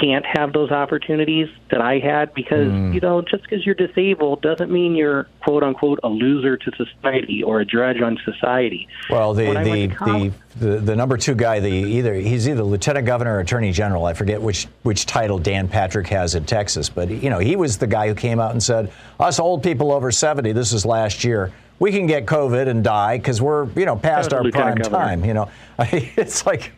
[0.00, 2.92] can't have those opportunities that I had because Hmm.
[2.94, 7.42] you know just because you're disabled doesn't mean you're quote unquote a loser to society
[7.42, 8.88] or a drudge on society.
[9.10, 13.04] Well, the the, college- the, the the number two guy, the either he's either lieutenant
[13.04, 14.06] governor or attorney general.
[14.06, 17.76] I forget which which title Dan Patrick has in Texas, but you know he was
[17.76, 21.22] the guy who came out and said, "Us old people over 70, this is last
[21.22, 25.24] year, we can get COVID and die because we're you know past our prime time."
[25.24, 26.72] You know, it's like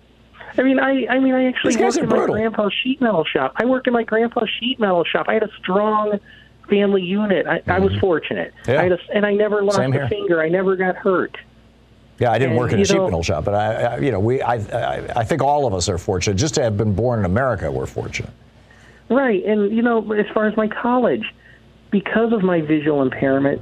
[0.57, 2.35] I mean, I I mean, I actually worked in my brutal.
[2.37, 3.53] grandpa's sheet metal shop.
[3.57, 5.27] I worked in my grandpa's sheet metal shop.
[5.29, 6.19] I had a strong
[6.69, 7.47] family unit.
[7.47, 8.55] I, I was fortunate.
[8.63, 8.71] Mm-hmm.
[8.71, 8.81] Yeah.
[8.81, 10.41] I had a, and I never lost a finger.
[10.41, 11.37] I never got hurt.
[12.19, 14.21] yeah, I didn't And, work in a sheet metal shop, but I, I you know
[14.21, 17.19] we I, I I think all of us are fortunate just to have been born
[17.19, 17.71] in America.
[17.71, 18.33] We're fortunate.
[19.11, 21.27] Right, and you know, as far as my college,
[21.91, 23.61] because of my visual impairment,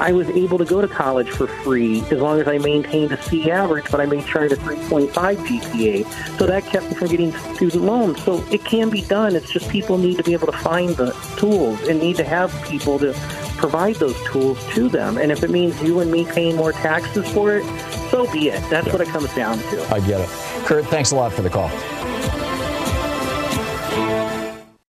[0.00, 3.22] I was able to go to college for free as long as I maintained a
[3.22, 6.38] C average, but I made sure I had a 3.5 GPA.
[6.38, 8.22] So that kept me from getting student loans.
[8.22, 9.36] So it can be done.
[9.36, 12.52] It's just people need to be able to find the tools and need to have
[12.64, 13.14] people to
[13.56, 15.16] provide those tools to them.
[15.16, 17.64] And if it means you and me paying more taxes for it,
[18.10, 18.62] so be it.
[18.70, 19.94] That's what it comes down to.
[19.94, 20.28] I get it.
[20.66, 21.70] Kurt, thanks a lot for the call.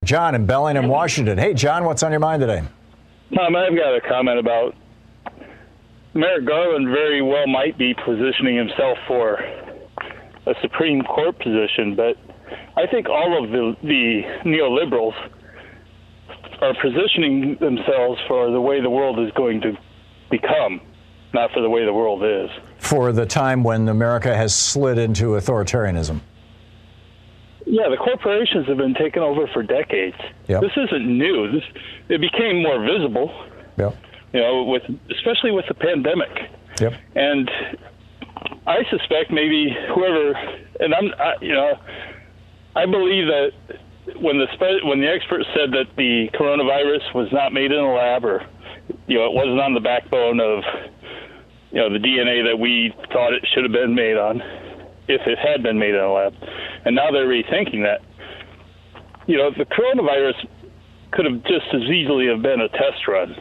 [0.04, 1.38] John in Bellingham, Washington.
[1.38, 2.62] Hey, John, what's on your mind today?
[3.34, 4.74] Tom, I've got a comment about
[6.14, 9.34] Merrick Garland very well might be positioning himself for
[10.46, 12.16] a Supreme Court position, but
[12.76, 15.14] I think all of the, the neoliberals
[16.60, 19.76] are positioning themselves for the way the world is going to
[20.30, 20.80] become,
[21.32, 22.48] not for the way the world is.
[22.78, 26.20] For the time when America has slid into authoritarianism.
[27.66, 30.16] Yeah, the corporations have been taken over for decades.
[30.46, 30.60] Yep.
[30.60, 31.50] This isn't new.
[31.50, 31.64] This
[32.08, 33.32] it became more visible
[33.76, 33.96] Yep.
[34.34, 36.50] You know, with especially with the pandemic.
[36.80, 36.92] Yep.
[37.14, 37.50] And
[38.66, 40.32] I suspect maybe whoever,
[40.80, 41.78] and I'm, I, you know,
[42.74, 43.52] I believe that
[44.20, 44.46] when the
[44.84, 48.44] when the experts said that the coronavirus was not made in a lab, or
[49.06, 50.64] you know, it wasn't on the backbone of
[51.70, 54.42] you know the DNA that we thought it should have been made on,
[55.08, 56.34] if it had been made in a lab,
[56.84, 58.00] and now they're rethinking that.
[59.26, 60.46] You know, the coronavirus
[61.12, 63.34] could have just as easily have been a test run.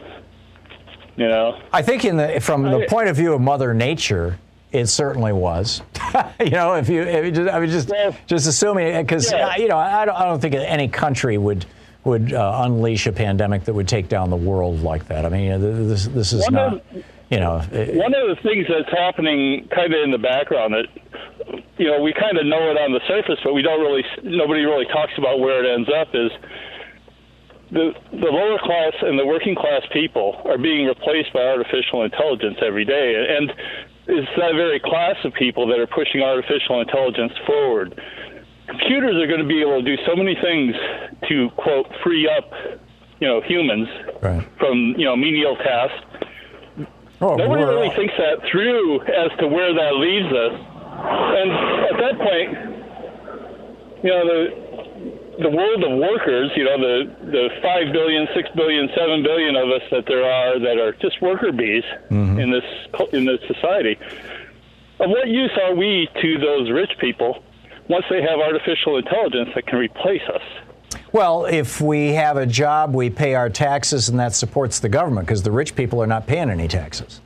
[1.16, 4.38] You know, I think in the from the point of view of Mother Nature,
[4.72, 5.80] it certainly was.
[6.40, 7.92] you know, if you, if you just, I mean, just
[8.26, 9.56] just assuming because Yeah.
[9.56, 11.66] you know, I don't, I don't think any country would
[12.04, 15.24] would uh, unleash a pandemic that would take down the world like that.
[15.24, 16.72] I mean, this this is One not.
[16.74, 16.82] of-
[17.30, 20.86] You know, it- One of the things that's happening kind of in the background that
[21.78, 24.64] you know we kind of know it on the surface, but we don't really nobody
[24.64, 26.32] really talks about where it ends up is
[27.70, 32.58] the the lower class and the working class people are being replaced by artificial intelligence
[32.60, 33.52] every day, and
[34.06, 38.00] it's that very class of people that are pushing artificial intelligence forward.
[38.66, 40.74] Computers are going to be able to do so many things
[41.28, 42.50] to quote free up,
[43.20, 43.88] you know, humans
[44.22, 44.46] right.
[44.58, 46.04] from you know menial tasks.
[47.20, 50.52] Oh, Nobody really thinks that through as to where that leaves us.
[50.96, 51.50] And
[51.90, 52.74] at that point,
[54.04, 54.73] you know, the
[55.38, 59.70] the world of workers, you know, the the five billion, six billion, seven billion of
[59.70, 62.38] us that there are that are just worker bees mm-hmm.
[62.38, 62.64] in this
[63.12, 63.98] in this society.
[65.00, 67.42] Of what use are we to those rich people
[67.88, 70.42] once they have artificial intelligence that can replace us?
[71.12, 75.26] Well, if we have a job, we pay our taxes, and that supports the government
[75.26, 77.20] because the rich people are not paying any taxes.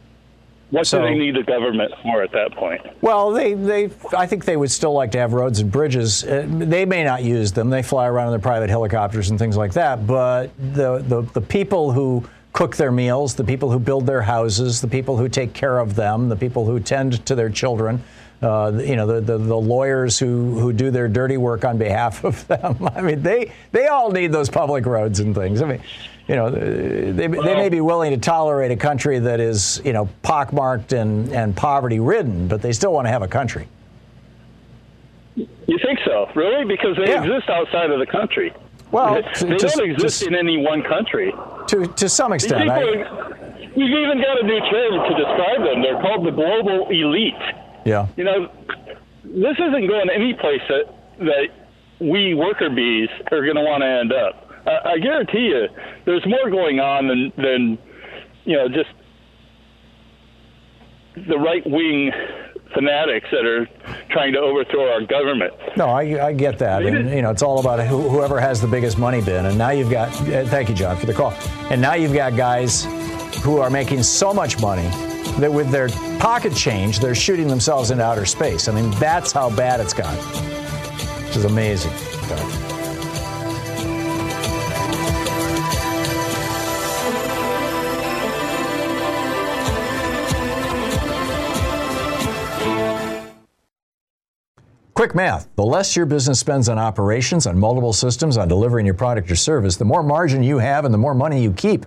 [0.71, 2.81] What So- do they need the government for at that point?
[3.01, 6.25] Well, they, they, I think they would still like to have roads and bridges.
[6.25, 7.71] Uh, they may not use them.
[7.71, 10.07] They fly around in their private helicopters and things like that.
[10.07, 14.81] But the, the, the people who cook their meals, the people who build their houses,
[14.81, 18.03] the people who take care of them, the people who tend to their children,
[18.43, 22.25] uh, you know, the, the, the lawyers who, who do their dirty work on behalf
[22.25, 22.89] of them.
[22.95, 25.61] I mean, they, they all need those public roads and things.
[25.63, 25.83] I mean,
[26.29, 30.09] you know, they, they may be willing to tolerate a country that is, you know,
[30.23, 33.67] pockmarked and, and poverty ridden, but they still want to have a country.
[35.35, 36.65] You think so, really?
[36.65, 37.23] Because they Yeah.
[37.25, 38.53] exist outside of the country.
[38.91, 41.33] Well, they to- don't exist just- in any one country.
[41.69, 42.71] To, to some extent.
[42.71, 42.81] I,
[43.77, 45.83] we've even got a new term to describe them.
[45.83, 47.35] They're called the global elite.
[47.89, 48.07] Yeah.
[48.17, 48.53] You know,
[49.25, 51.49] this isn't going any place that that
[52.01, 54.51] we worker bees are going to want to end up.
[54.67, 55.69] I, I guarantee you,
[56.05, 57.79] there's more going on than than
[58.45, 58.91] you know just
[61.27, 62.13] the right wing
[62.75, 63.67] fanatics that are
[64.11, 65.53] trying to overthrow our government.
[65.77, 66.83] No, I, I get that.
[66.83, 69.47] And, you know, it's all about who, whoever has the biggest money bin.
[69.47, 71.33] And now you've got, uh, thank you, John, for the call.
[71.71, 72.85] And now you've got guys
[73.43, 74.89] who are making so much money
[75.39, 78.69] that with their pocket change, they're shooting themselves into outer space.
[78.69, 80.17] I mean, that's how bad it's got,
[81.27, 81.93] which is amazing.
[94.95, 95.49] Quick math.
[95.55, 99.37] The less your business spends on operations, on multiple systems, on delivering your product or
[99.37, 101.87] service, the more margin you have and the more money you keep.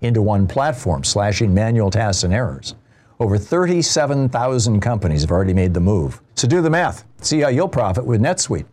[0.00, 2.74] into one platform, slashing manual tasks and errors.
[3.18, 6.20] Over 37,000 companies have already made the move.
[6.34, 7.04] So do the math.
[7.20, 8.64] See how you'll profit with NetSuite.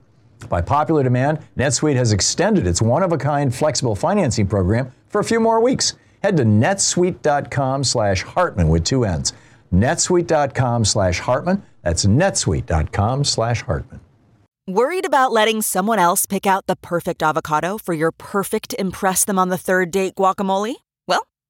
[0.49, 5.59] By popular demand, NetSuite has extended its one-of-a-kind flexible financing program for a few more
[5.59, 5.93] weeks.
[6.23, 9.33] Head to netsuite.com slash Hartmann with two N's.
[9.73, 11.63] netsuite.com slash Hartmann.
[11.83, 13.99] That's netsuite.com slash Hartmann.
[14.67, 19.39] Worried about letting someone else pick out the perfect avocado for your perfect Impress Them
[19.39, 20.75] on the Third Date guacamole?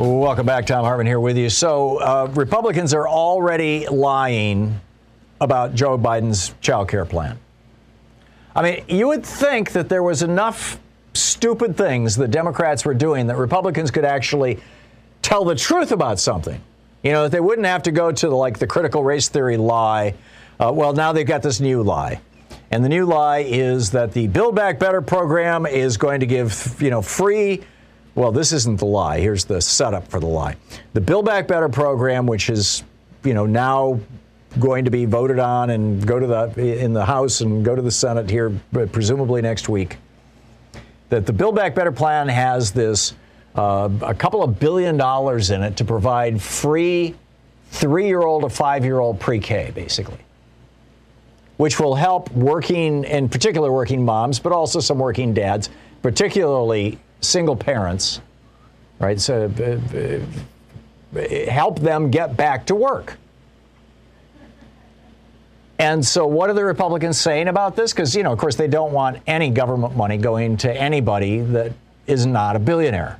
[0.00, 0.64] Welcome back.
[0.64, 1.50] Thom Hartmann here with you.
[1.50, 4.80] So, uh, Republicans are already lying
[5.42, 7.38] about Joe Biden's child care plan.
[8.56, 10.80] I mean, you would think that there was enough
[11.12, 14.58] stupid things that Democrats were doing that Republicans could actually
[15.20, 16.62] tell the truth about something.
[17.02, 19.58] You know, that they wouldn't have to go to the, like the critical race theory
[19.58, 20.14] lie.
[20.58, 22.22] Uh, well, now they've got this new lie.
[22.70, 26.80] And the new lie is that the Build Back Better program is going to give,
[26.80, 27.60] you know, free
[28.14, 29.20] well, this isn't the lie.
[29.20, 30.56] Here's the setup for the lie.
[30.92, 32.82] The Build Back Better program, which is,
[33.24, 34.00] you know, now
[34.58, 37.82] going to be voted on and go to the in the House and go to
[37.82, 39.96] the Senate here, presumably next week.
[41.08, 43.14] That the Build Back Better plan has this
[43.54, 47.14] uh, a couple of billion dollars in it to provide free
[47.72, 50.18] three-year-old to five-year-old pre-K, basically,
[51.56, 55.70] which will help working, in particular, working moms, but also some working dads,
[56.02, 58.20] particularly single parents,
[58.98, 59.20] right?
[59.20, 63.16] So uh, uh, help them get back to work.
[65.80, 67.94] And so, what are the Republicans saying about this?
[67.94, 71.72] Because, you know, of course, they don't want any government money going to anybody that
[72.06, 73.18] is not a billionaire.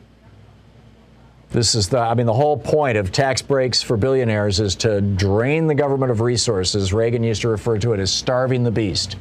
[1.52, 5.00] This is the, I mean, the whole point of tax breaks for billionaires is to
[5.00, 6.92] drain the government of resources.
[6.92, 9.16] Reagan used to refer to it as starving the beast,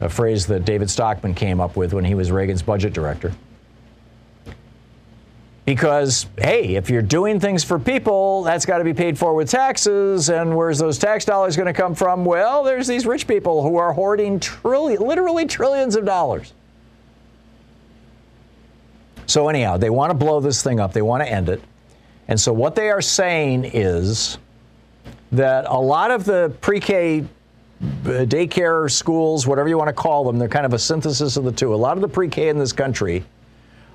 [0.00, 3.34] a phrase that David Stockman came up with when he was Reagan's budget director.
[5.68, 9.50] Because, hey, if you're doing things for people, that's got to be paid for with
[9.50, 10.30] taxes.
[10.30, 12.24] And where's those tax dollars going to come from?
[12.24, 16.54] Well, there's these rich people who are hoarding literally trillions of dollars.
[19.26, 21.60] So, anyhow, they want to blow this thing up, they want to end it.
[22.28, 24.38] And so, what they are saying is
[25.32, 27.24] that a lot of the pre K uh,
[28.24, 31.52] daycare schools, whatever you want to call them, they're kind of a synthesis of the
[31.52, 31.74] two.
[31.74, 33.22] A lot of the pre K in this country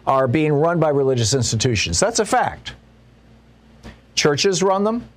[0.06, 2.00] are being run by religious institutions.
[2.00, 2.74] That's a fact.
[4.16, 5.08] Churches run them.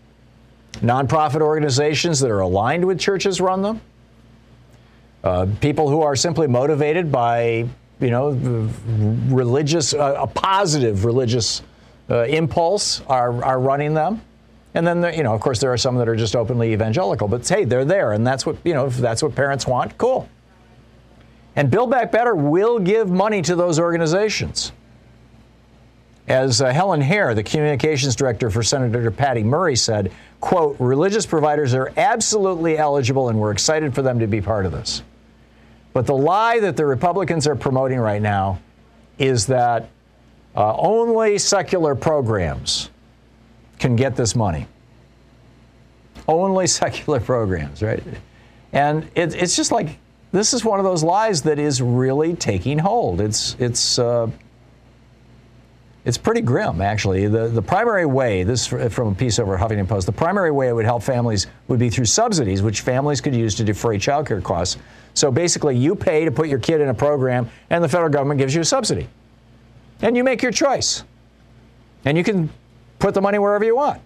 [0.75, 3.81] Nonprofit organizations that are aligned with churches run them.
[5.25, 7.67] Uh, people who are simply motivated by,
[8.01, 8.31] you know,
[9.29, 11.63] religious, uh, a positive religious
[12.11, 14.21] uh, impulse are, are running them.
[14.75, 17.29] And then, you know, of course, there are some that are just openly evangelical.
[17.29, 18.85] But hey, they're there, and that's what you know.
[18.87, 20.29] If that's what parents want, cool.
[21.57, 24.73] And Build Back Better will give money to those organizations.
[26.29, 31.73] As uh, Helen Hare, the communications director for Senator Patty Murray, said, quote, religious providers
[31.73, 35.03] are absolutely eligible and we're excited for them to be part of this.
[35.93, 38.59] But the lie that the Republicans are promoting right now
[39.19, 39.89] is that
[40.55, 42.91] uh, only secular programs
[43.79, 44.67] can get this money.
[46.29, 48.03] Only secular programs, right?
[48.73, 49.97] And it, it's just like
[50.37, 53.21] this is one of those lies that is really taking hold.
[53.21, 54.31] It's it's uh,
[56.05, 57.27] it's pretty grim, actually.
[57.27, 60.07] The the primary way this from a piece over Huffington Post.
[60.07, 63.55] The primary way it would help families would be through subsidies, which families could use
[63.55, 64.77] to defray childcare costs.
[65.15, 68.39] So basically, you pay to put your kid in a program, and the federal government
[68.39, 69.09] gives you a subsidy,
[70.03, 71.03] and you make your choice,
[72.05, 72.51] and you can
[72.99, 74.03] put the money wherever you want.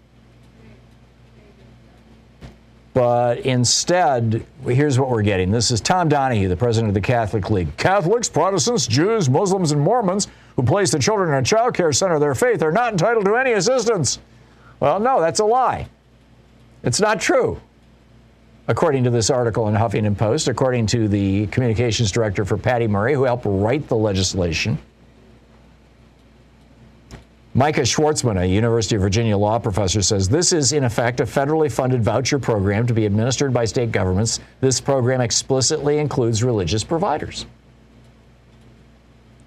[2.93, 5.51] But instead, here's what we're getting.
[5.51, 7.77] This is Tom Donahue, the president of the Catholic League.
[7.77, 10.27] Catholics, Protestants, Jews, Muslims, and Mormons
[10.57, 13.25] who place the children in a child care center of their faith are not entitled
[13.25, 14.19] to any assistance.
[14.81, 15.89] Well, no, that's a lie.
[16.83, 17.61] It's not true.
[18.67, 23.15] According to this article in Huffington Post, according to the communications director for Patty Murray,
[23.15, 24.79] who helped write the legislation,
[27.53, 31.71] Micah Schwartzman, a University of Virginia law professor, says this is, in effect, a federally
[31.71, 34.39] funded voucher program to be administered by state governments.
[34.61, 37.47] This program explicitly includes religious providers.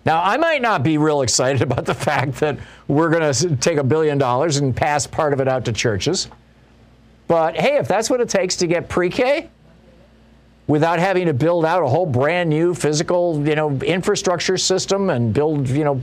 [0.06, 2.58] Now, I might not be real excited about the fact that
[2.90, 6.28] we're going to take a billion dollars and pass part of it out to churches.
[7.28, 9.50] But hey, if that's what it takes to get pre K,
[10.68, 15.34] without having to build out a whole brand new physical, you know, infrastructure system and
[15.34, 16.02] build, you know,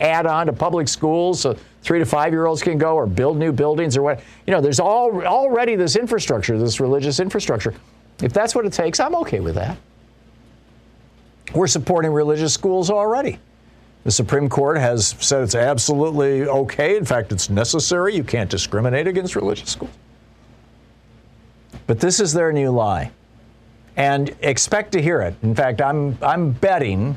[0.00, 3.36] add on to public schools so three to five year olds can go or build
[3.36, 4.20] new buildings or what.
[4.46, 7.74] You know, there's all, already this infrastructure, this religious infrastructure.
[8.22, 9.76] If that's what it takes, I'm okay with that.
[11.52, 13.38] We're supporting religious schools already.
[14.04, 16.96] The Supreme Court has said it's absolutely okay.
[16.96, 18.14] In fact, it's necessary.
[18.14, 19.90] You can't discriminate against religious schools.
[21.86, 23.10] But this is their new lie
[23.96, 25.34] and expect to hear it.
[25.42, 27.16] In fact, I'm, I'm betting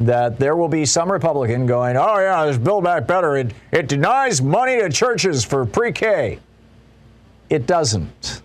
[0.00, 3.88] that there will be some Republican going, oh, yeah, this Build Back Better, it, it
[3.88, 6.38] denies money to churches for pre K.
[7.48, 8.42] It doesn't.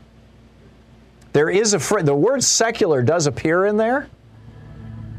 [1.34, 4.10] There is a, fr- the word secular does appear in there,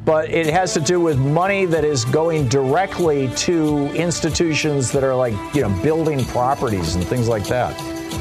[0.04, 5.14] but it has to do with money that is going directly to institutions that are
[5.14, 7.72] like, you know, building properties and things like that.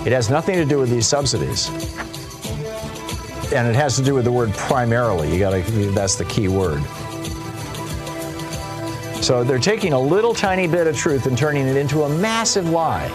[0.06, 1.70] It has nothing to do with these subsidies.
[3.54, 5.32] And it has to do with the word primarily.
[5.32, 6.84] You got to that's the key word.
[9.24, 12.70] So they're taking a little tiny bit of truth and turning it into a massive
[12.70, 13.08] lie.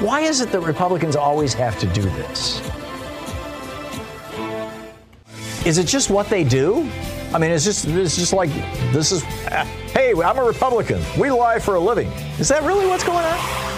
[0.00, 2.60] Why is it that Republicans always have to do this?
[5.64, 6.90] Is it just what they do?
[7.32, 8.50] I mean, it's just it's just like
[8.92, 9.22] this is.
[9.22, 11.00] Hey, I'm a Republican.
[11.18, 12.08] We lie for a living.
[12.38, 13.73] Is that really what's going on?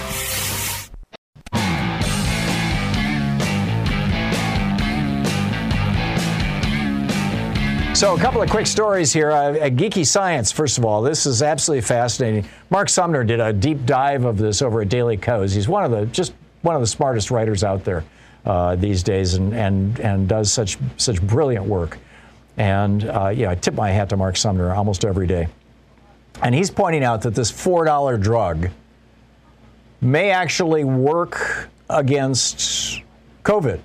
[7.97, 9.31] So, a couple of quick stories here.
[9.31, 12.47] Uh, Geeky Science, first of all, this is absolutely fascinating.
[12.69, 15.55] Mark Sumner did a deep dive of this over at Daily Kos.
[15.55, 18.05] He's one of the just one of the smartest writers out there
[18.45, 21.97] uh, these days, and and and does such such brilliant work.
[22.59, 25.49] And uh, yeah, I tip my hat to Mark Sumner almost every day.
[26.43, 28.69] And he's pointing out that this four dollar drug
[30.03, 33.01] may actually work against
[33.43, 33.81] COVID.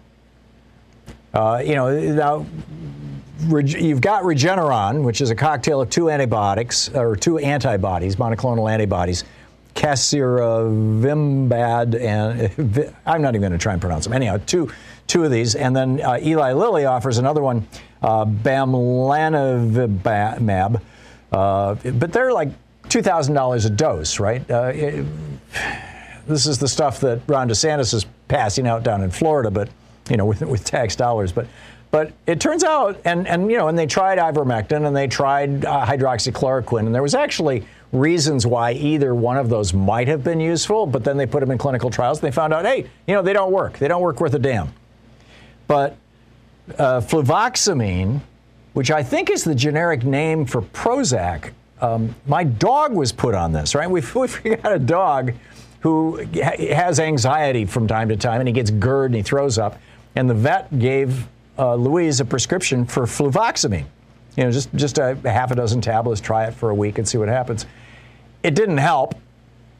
[1.33, 2.45] Uh, you know, now
[3.49, 9.23] you've got Regeneron, which is a cocktail of two antibiotics or two antibodies, monoclonal antibodies,
[9.75, 14.13] Casirivimab and I'm not even going to try and pronounce them.
[14.13, 14.71] Anyhow, two
[15.07, 17.67] two of these, and then uh, Eli Lilly offers another one,
[18.01, 20.81] uh, Bamlanivimab,
[21.31, 22.49] uh, but they're like
[22.89, 24.49] two thousand dollars a dose, right?
[24.49, 25.05] Uh, it,
[26.27, 29.69] this is the stuff that Ron DeSantis is passing out down in Florida, but
[30.09, 31.47] you know, with with tax dollars, but
[31.91, 35.65] but it turns out, and, and you know, and they tried ivermectin and they tried
[35.65, 40.39] uh, hydroxychloroquine, and there was actually reasons why either one of those might have been
[40.39, 43.13] useful, but then they put them in clinical trials and they found out, hey, you
[43.13, 43.77] know, they don't work.
[43.77, 44.73] They don't work worth a damn.
[45.67, 45.97] But
[46.77, 48.21] uh, fluvoxamine,
[48.73, 53.51] which I think is the generic name for Prozac, um, my dog was put on
[53.51, 53.89] this, right?
[53.89, 55.33] We've, we've got a dog
[55.81, 56.17] who
[56.71, 59.79] has anxiety from time to time and he gets GERD and he throws up.
[60.15, 61.27] And the vet gave
[61.61, 63.85] uh, Louise a prescription for fluvoxamine.
[64.35, 66.19] You know, just just a, half a dozen tablets.
[66.19, 67.65] Try it for a week and see what happens.
[68.43, 69.15] It didn't help,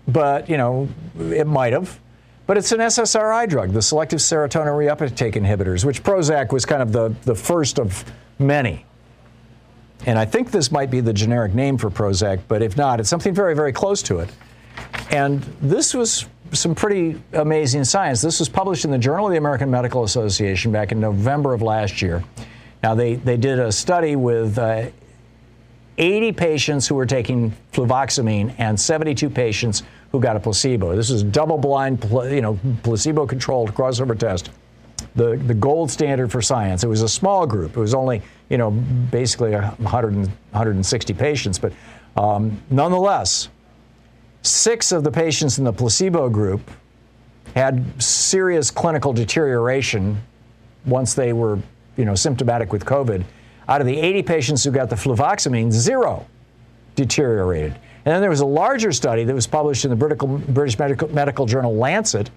[0.07, 0.87] but you know,
[1.19, 1.99] it might have.
[2.45, 6.91] But it's an SSRI drug, the selective serotonin reuptake inhibitors, which Prozac was kind of
[6.91, 8.03] the, the first of
[8.39, 8.85] many.
[10.05, 13.07] And I think this might be the generic name for Prozac, but if not, it's
[13.07, 14.29] something very, very close to it.
[15.11, 18.21] And this was some pretty amazing science.
[18.21, 21.61] This was published in the Journal of the American Medical Association back in November of
[21.61, 22.23] last year.
[22.83, 24.87] Now, they, they did a study with uh,
[25.97, 30.95] 80 patients who were taking fluvoxamine and 72 patients who got a placebo.
[30.95, 34.49] This is double-blind, you know, placebo-controlled crossover test.
[35.15, 36.83] The, the gold standard for science.
[36.83, 37.75] It was a small group.
[37.75, 41.73] It was only, you know, basically 100 160 patients, but
[42.15, 43.49] um, nonetheless,
[44.43, 46.71] Six of the patients in the placebo group
[47.55, 50.21] had serious clinical deterioration
[50.85, 51.59] once they were,
[51.97, 53.23] you know, symptomatic with COVID.
[53.67, 56.25] Out of the 80 patients who got the fluvoxamine, zero
[56.95, 57.73] deteriorated.
[58.03, 61.45] And then there was a larger study that was published in the British Medical, Medical
[61.45, 62.31] Journal Lancet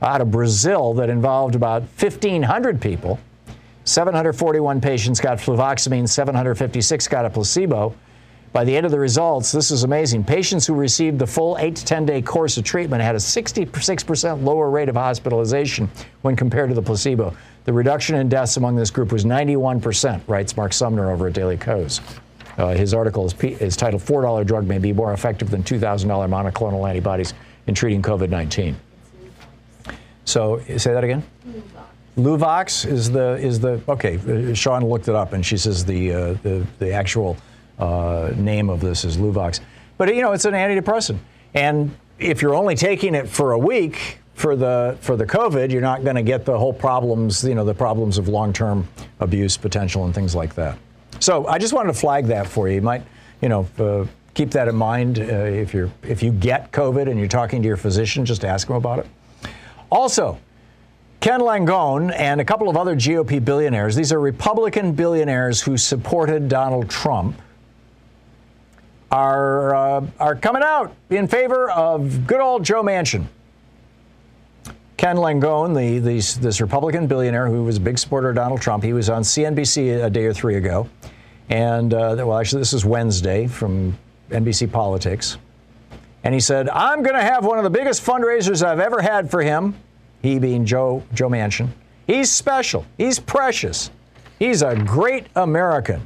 [0.00, 3.18] out of Brazil that involved about 1,500 people.
[3.84, 7.94] 741 patients got fluvoxamine, 756 got a placebo.
[8.54, 10.22] By the end of the results, this is amazing.
[10.22, 14.44] Patients who received the full 8 to 10 day course of treatment had a 66%
[14.44, 15.90] lower rate of hospitalization
[16.22, 17.36] when compared to the placebo.
[17.64, 21.56] The reduction in deaths among this group was 91%, writes Mark Sumner over at Daily
[21.56, 22.00] Kos.
[22.56, 26.88] Uh, his article is, is titled $4 Drug May Be More Effective Than $2,000 Monoclonal
[26.88, 27.34] Antibodies
[27.66, 28.76] in Treating COVID 19.
[30.26, 31.24] So, say that again?
[32.16, 34.18] Luvox is the is the okay.
[34.18, 37.36] Uh, Sean looked it up and she says the uh, the the actual
[37.78, 39.60] uh, name of this is Luvox.
[39.96, 41.18] But you know, it's an antidepressant,
[41.54, 45.80] and if you're only taking it for a week for the for the COVID, you're
[45.80, 48.88] not going to get the whole problems, you know, the problems of long-term
[49.20, 50.78] abuse potential and things like that.
[51.20, 52.76] So I just wanted to flag that for you.
[52.76, 53.02] You might,
[53.40, 53.68] you know.
[53.78, 57.62] Uh, keep that in mind uh, if you're if you get COVID and you're talking
[57.62, 59.06] to your physician, just ask them about it.
[59.90, 60.38] Also,
[61.20, 66.48] Ken Langone and a couple of other GOP billionaires, these are Republican billionaires who supported
[66.48, 67.40] Donald Trump,
[69.14, 73.26] are, uh, are coming out in favor of good old Joe Manchin.
[74.96, 78.82] Ken Langone, the, the, this Republican billionaire who was a big supporter of Donald Trump,
[78.82, 80.88] he was on CNBC a day or three ago.
[81.48, 83.96] And, uh, well, actually, this is Wednesday from
[84.30, 85.38] NBC Politics.
[86.24, 89.30] And he said, I'm going to have one of the biggest fundraisers I've ever had
[89.30, 89.76] for him,
[90.22, 91.68] he being Joe, Joe Manchin.
[92.08, 92.84] He's special.
[92.98, 93.92] He's precious.
[94.40, 96.04] He's a great American.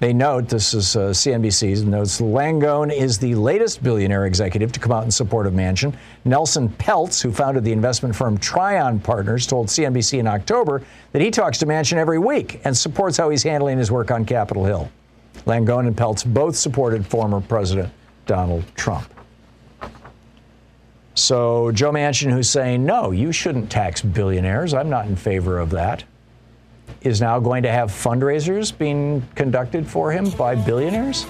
[0.00, 4.92] They note, this is uh, CNBC's notes, Langone is the latest billionaire executive to come
[4.92, 5.94] out in support of Manchin.
[6.24, 10.82] Nelson Peltz, who founded the investment firm Trian Partners, told CNBC in October
[11.12, 14.24] that he talks to Manchin every week and supports how he's handling his work on
[14.24, 14.90] Capitol Hill.
[15.44, 17.92] Langone and Peltz both supported former President
[18.24, 19.06] Donald Trump.
[21.14, 25.68] So Joe Manchin, who's saying, no, you shouldn't tax billionaires, I'm not in favor of
[25.70, 26.04] that,
[27.02, 31.26] is now going to have fundraisers being conducted for him by billionaires?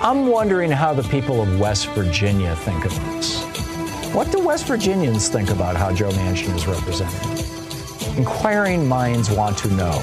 [0.00, 3.42] I'm wondering how the people of West Virginia think of this.
[4.14, 8.18] What do West Virginians think about how Joe Manchin is represented?
[8.18, 10.00] Inquiring minds want to know.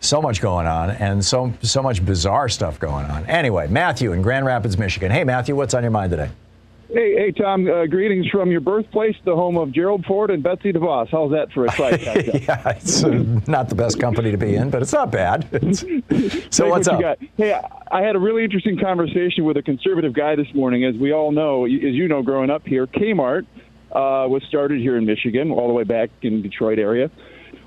[0.00, 3.26] So much going on and so so much bizarre stuff going on.
[3.26, 5.10] Anyway, Matthew in Grand Rapids, Michigan.
[5.10, 6.30] Hey Matthew, what's on your mind today?
[6.94, 7.68] Hey, hey, Tom.
[7.68, 11.08] Uh, greetings from your birthplace, the home of Gerald Ford and Betsy DeVos.
[11.10, 12.00] How's that for a side
[12.46, 13.08] yeah, it's uh,
[13.48, 15.48] not the best company to be in, but it's not bad.
[15.64, 15.80] It's,
[16.56, 17.18] so hey, what's what up?
[17.36, 20.84] Hey, I had a really interesting conversation with a conservative guy this morning.
[20.84, 23.44] As we all know, as you know, growing up here, Kmart
[23.90, 27.10] uh, was started here in Michigan, all the way back in Detroit area.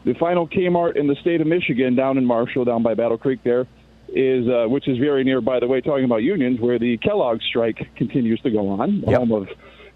[0.05, 3.43] The final Kmart in the state of Michigan, down in Marshall, down by Battle Creek,
[3.43, 3.67] there
[4.09, 7.39] is, uh, which is very near, by the way, talking about unions, where the Kellogg
[7.49, 9.19] strike continues to go on, the Yep.
[9.19, 9.47] home of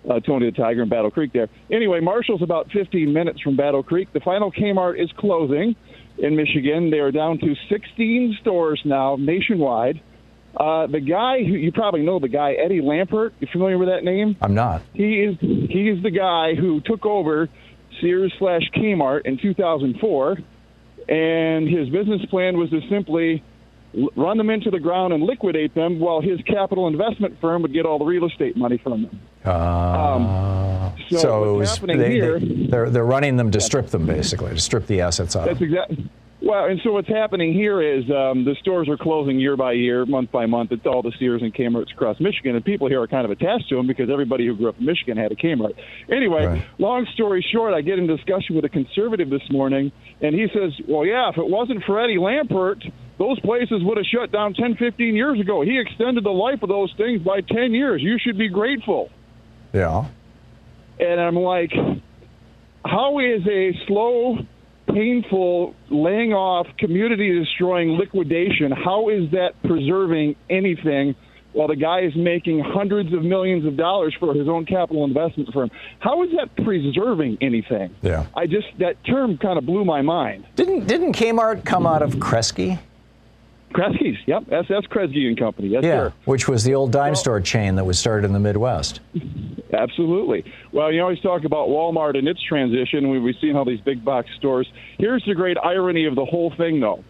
[0.10, 1.48] uh, Tony the Tiger and Battle Creek there.
[1.72, 4.12] Anyway, Marshall's about 15 minutes from Battle Creek.
[4.14, 5.76] The final Kmart is closing
[6.18, 6.90] in Michigan.
[6.90, 10.02] They are down to 16 stores now nationwide.
[10.58, 13.32] Uh, the guy who you probably know, the guy Eddie Lampert.
[13.40, 14.36] You familiar with that name?
[14.42, 14.82] I'm not.
[14.94, 17.48] He is he is the guy who took over
[18.02, 20.38] Sears slash Kmart in 2004,
[21.08, 23.44] and his business plan was to simply
[24.16, 27.86] run them into the ground and liquidate them, while his capital investment firm would get
[27.86, 29.20] all the real estate money from them.
[29.44, 32.36] Uh, so so what's happening they, here-
[32.74, 35.46] are they're running them to strip them, basically, to strip the assets out.
[35.46, 36.10] That's exactly.
[36.44, 40.08] Well, and so what's happening here is um, the stores are closing year by year,
[40.08, 40.72] month by month.
[40.72, 43.70] It's all the Sears and Kmart's across Michigan, and people here are kind of attached
[43.70, 45.76] to them because everybody who grew up in Michigan had a Kmart.
[46.12, 46.64] Anyway, Right.
[46.80, 50.72] long story short, I get in discussion with a conservative this morning, and he says,
[50.88, 52.92] "Well, yeah, if it wasn't for Eddie Lampert."
[53.22, 55.62] Those places would have shut down 10, 15 years ago.
[55.62, 58.02] He extended the life of those things by 10 years.
[58.02, 59.12] You should be grateful.
[59.74, 60.06] Yeah.
[61.00, 61.72] And I'm like,
[62.84, 64.40] how is a slow,
[64.88, 71.14] painful laying off, community destroying liquidation, how is that preserving anything
[71.54, 75.54] while the guy is making hundreds of millions of dollars for his own capital investment
[75.54, 75.70] firm?
[76.00, 77.94] How is that preserving anything?
[78.02, 78.26] Yeah.
[78.36, 80.48] I just, that term kind of blew my mind.
[80.56, 82.80] Didn't didn't Kmart come out of Kresge?
[83.72, 85.70] Kresge's, yep, that's, that's Kresge and Company.
[85.70, 86.14] Yes, yeah, sir.
[86.26, 89.00] which was the old dime store chain that was started in the Midwest.
[89.74, 90.44] Absolutely.
[90.72, 93.10] Well, you always talk about Walmart and its transition.
[93.10, 94.68] We- We've seen all these big box stores.
[94.98, 97.04] Here's the great irony of the whole thing, though.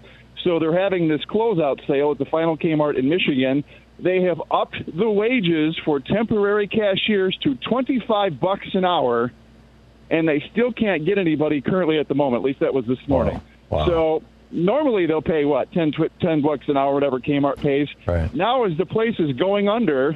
[0.43, 3.63] So they're having this closeout sale at the final Kmart in Michigan.
[3.99, 9.31] They have upped the wages for temporary cashiers to 25 bucks an hour,
[10.09, 12.41] and they still can't get anybody currently at the moment.
[12.41, 13.39] At least that was this morning.
[13.69, 13.85] Wow.
[13.85, 17.87] So normally they'll pay what 10, tw- 10 bucks an hour, whatever Kmart pays.
[18.05, 18.33] Right.
[18.33, 20.15] Now, as the place is going under,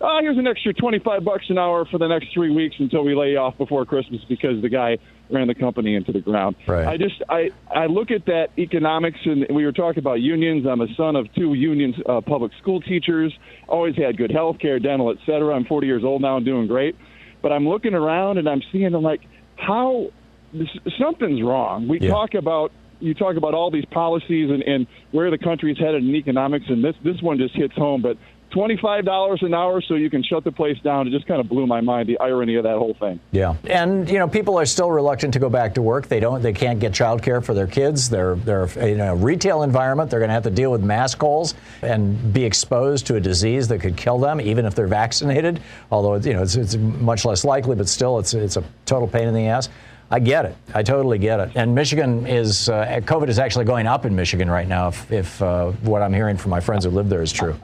[0.00, 3.14] oh, here's an extra 25 bucks an hour for the next three weeks until we
[3.14, 4.98] lay off before Christmas because the guy
[5.30, 6.54] ran the company into the ground.
[6.68, 6.86] Right.
[6.86, 10.66] I just I I look at that economics, and we were talking about unions.
[10.66, 13.36] I'm a son of two union uh, public school teachers.
[13.66, 15.52] Always had good health care, dental, et cetera.
[15.54, 16.94] I'm 40 years old now and doing great.
[17.42, 19.22] But I'm looking around and I'm seeing I'm like
[19.56, 20.10] how
[20.52, 20.68] this,
[20.98, 21.88] something's wrong.
[21.88, 22.10] We Yeah.
[22.10, 22.70] talk about
[23.00, 26.66] you talk about all these policies and, and where the country is headed in economics,
[26.68, 28.02] and this this one just hits home.
[28.02, 28.16] But
[28.50, 31.06] twenty five dollars an hour so you can shut the place down.
[31.06, 32.08] It just kind of blew my mind.
[32.08, 33.20] The irony of that whole thing.
[33.32, 36.08] Yeah, and you know people are still reluctant to go back to work.
[36.08, 36.42] They don't.
[36.42, 38.08] They can't get childcare for their kids.
[38.08, 40.10] They're they're in a retail environment.
[40.10, 43.68] They're going to have to deal with mask holes and be exposed to a disease
[43.68, 45.60] that could kill them, even if they're vaccinated.
[45.90, 49.08] Although it's, you know it's, it's much less likely, but still it's it's a total
[49.08, 49.68] pain in the ass.
[50.10, 50.56] I get it.
[50.74, 51.50] I totally get it.
[51.56, 54.88] And Michigan is uh, COVID is actually going up in Michigan right now.
[54.88, 57.58] If, if uh, what I'm hearing from my friends who live there is true.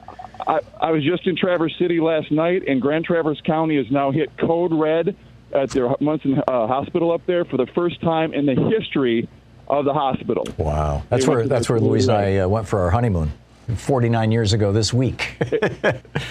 [0.45, 4.11] I, I was just in Traverse City last night, and Grand Traverse County has now
[4.11, 5.15] hit code red
[5.53, 9.29] at their Munson uh, Hospital up there for the first time in the history
[9.67, 10.45] of the hospital.
[10.57, 13.31] Wow, that's They where that's where Louise and I uh, went for our honeymoon,
[13.73, 15.35] 49 years ago this week.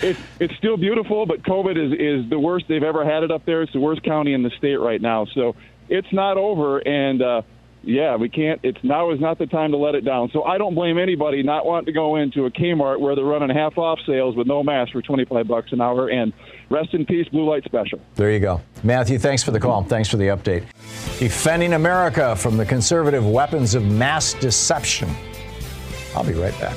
[0.03, 1.93] It's it's still beautiful, but COVID is
[2.25, 3.63] is the worst they've ever had it up there.
[3.63, 5.55] It's the worst county in the state right now, so
[5.93, 6.79] it's not over.
[6.79, 7.43] And uh,
[7.85, 8.61] yeah, we can't.
[8.63, 10.31] It's now is not the time to let it down.
[10.33, 13.51] So I don't blame anybody not wanting to go into a Kmart where they're running
[13.55, 16.09] half off sales with no mask for twenty five bucks an hour.
[16.09, 16.33] And
[16.71, 18.01] rest in peace, Blue Light Special.
[18.15, 18.61] There you go.
[18.83, 19.83] Matthew, thanks for the call.
[19.83, 20.65] Thanks for the update.
[21.19, 25.11] Defending America from the conservative weapons of mass deception.
[26.15, 26.77] I'll be right back.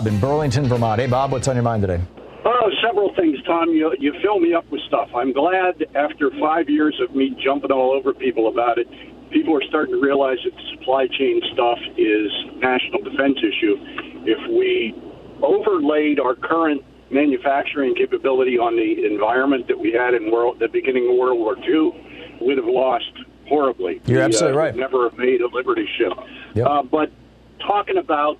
[0.00, 0.98] Bob in Burlington, Vermont.
[0.98, 2.00] Hey, Bob, what's on your mind today?
[2.46, 3.68] Oh, several things, Tom.
[3.68, 5.10] You you fill me up with stuff.
[5.14, 8.88] I'm glad after five years of me jumping all over people about it,
[9.30, 13.76] people are starting to realize that the supply chain stuff is national defense issue.
[14.24, 14.94] If we
[15.42, 16.80] overlaid our current
[17.10, 21.58] manufacturing capability on the environment that we had in world the beginning of World War
[21.58, 21.92] II,
[22.40, 23.12] we'd have lost
[23.50, 24.00] horribly.
[24.06, 24.74] You're We, absolutely uh, right.
[24.74, 26.12] Never have made a Liberty ship.
[26.54, 26.66] Yep.
[26.66, 27.12] Uh, but
[27.60, 28.38] talking about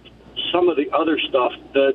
[0.53, 1.93] some of the other stuff, the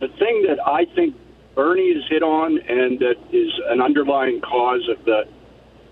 [0.00, 1.14] the thing that I think
[1.54, 5.24] Bernie has hit on, and that is an underlying cause of the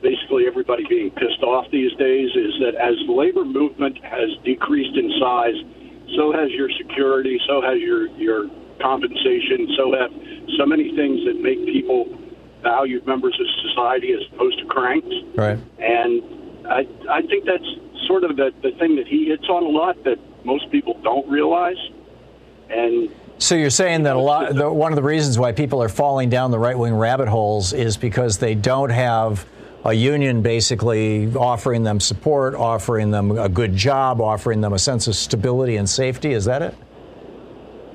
[0.02, 4.96] basically everybody being pissed off these days, is that as the labor movement has decreased
[4.96, 5.54] in size,
[6.16, 8.48] so has your security, so has your your
[8.80, 10.10] compensation, so have
[10.58, 12.06] so many things that make people
[12.62, 15.14] valued members of society as opposed to cranks.
[15.34, 15.58] Right.
[15.78, 17.64] And I, I think that's
[18.06, 21.28] sort of the, the thing that he hits on a lot that most people don't
[21.28, 21.78] realize.
[22.68, 25.88] And So you're saying that a lot, the, one of the reasons why people are
[25.88, 29.46] falling down the right wing rabbit holes is because they don't have
[29.84, 35.06] a union basically offering them support, offering them a good job, offering them a sense
[35.06, 36.32] of stability and safety.
[36.32, 36.74] Is that it?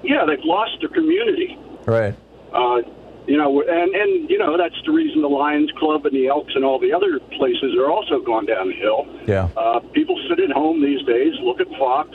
[0.06, 1.58] yeah, they've lost their community.
[1.86, 2.16] Right.
[2.54, 2.82] Uh,
[3.28, 6.54] you know, and and you know that's the reason the Lions Club and the Elks
[6.56, 9.08] and all the other places are also gone downhill.
[9.28, 9.50] Yeah.
[9.58, 12.10] Uh, people sit at home these days, look at Fox,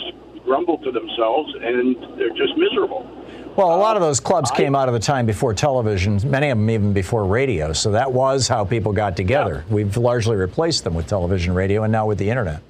[0.44, 3.08] grumble to themselves, and they're just miserable.
[3.56, 6.58] Well, a lot of those clubs came out of the time before television, many of
[6.58, 7.72] them even before radio.
[7.72, 9.64] So that was how people got together.
[9.68, 12.62] We've largely replaced them with television, radio, and now with the internet.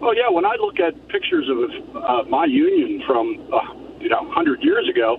[0.00, 4.22] Well, yeah, when I look at pictures of uh, my union from, uh, you know,
[4.22, 5.18] 100 years ago,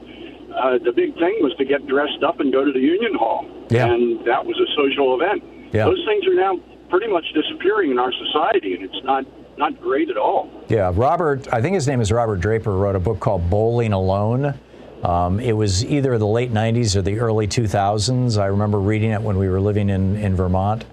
[0.53, 3.45] uh, the big thing was to get dressed up and go to the union hall.
[3.69, 3.91] Yeah.
[3.91, 5.43] And that was a social event.
[5.73, 5.85] Yeah.
[5.85, 9.25] Those things are now pretty much disappearing in our society, and it's not,
[9.57, 10.49] not great at all.
[10.67, 14.57] Yeah, Robert, I think his name is Robert Draper, wrote a book called Bowling Alone.
[15.03, 18.37] Um, it was either the late 90s or the early 2000s.
[18.41, 20.83] I remember reading it when we were living in, in Vermont.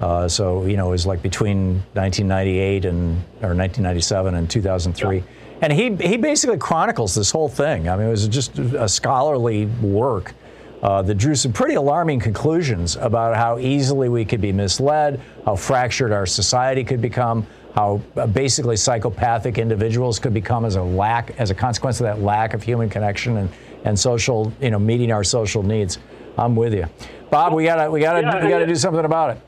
[0.00, 5.22] Uh, so, you know, it was like between 1998 and, or 1997 and 2003.
[5.60, 7.88] And he, he basically chronicles this whole thing.
[7.88, 10.34] I mean, it was just a scholarly work
[10.82, 15.56] uh, that drew some pretty alarming conclusions about how easily we could be misled, how
[15.56, 21.38] fractured our society could become, how uh, basically psychopathic individuals could become as a lack,
[21.40, 23.48] as a consequence of that lack of human connection and,
[23.84, 25.98] and social, you know, meeting our social needs.
[26.36, 26.86] I'm with you,
[27.30, 27.54] Bob.
[27.54, 28.66] We gotta, we gotta, Yeah, we gotta yeah.
[28.66, 29.42] do something about it.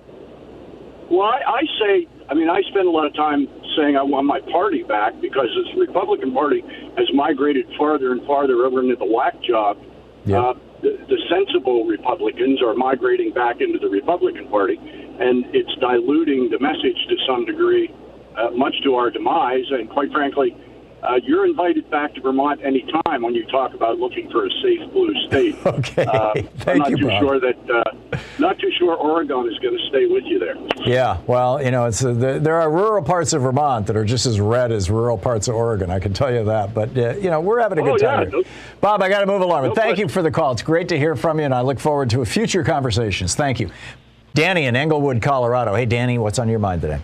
[1.10, 3.46] Well, I, I say, I mean, I spend a lot of time
[3.76, 6.62] saying I want my party back because this Republican Party
[6.96, 9.78] has migrated farther and farther over into the whack job.
[10.40, 16.50] Uh, the, the sensible Republicans are migrating back into the Republican Party, and it's diluting
[16.50, 17.92] the message to some degree,
[18.36, 19.64] uh, much to our demise.
[19.70, 20.56] And quite frankly,
[21.02, 24.90] uh, you're invited back to Vermont anytime when you talk about looking for a safe
[24.92, 25.54] blue state.
[25.66, 26.32] Okay, Uh,
[26.66, 27.20] I'm not you, too Bob.
[27.22, 30.56] sure that, uh, not too sure Oregon is going to stay with you there.
[30.86, 34.04] Yeah, well, you know, it's uh, the, there are rural parts of Vermont that are
[34.04, 35.90] just as red as rural parts of Oregon.
[35.90, 36.72] I can tell you that.
[36.74, 38.42] But uh, you know, we're having a good Oh, time yeah, here.
[38.80, 39.62] Bob, I got to move along.
[39.62, 40.52] But No thank you for the call.
[40.52, 43.34] It's great to hear from you, and I look forward to future conversations.
[43.34, 43.70] Thank you,
[44.34, 45.74] Danny in Englewood, Colorado.
[45.74, 47.00] Hey, Danny, what's on your mind today?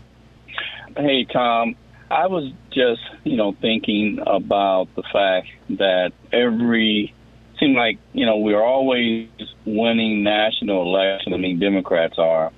[0.97, 1.75] Hey, Tom.
[2.13, 7.15] I was just, you know, thinking about the fact that every
[7.59, 9.29] seemed like, you know, we're always
[9.65, 11.35] winning national elections.
[11.35, 12.53] I mean, Democrats are,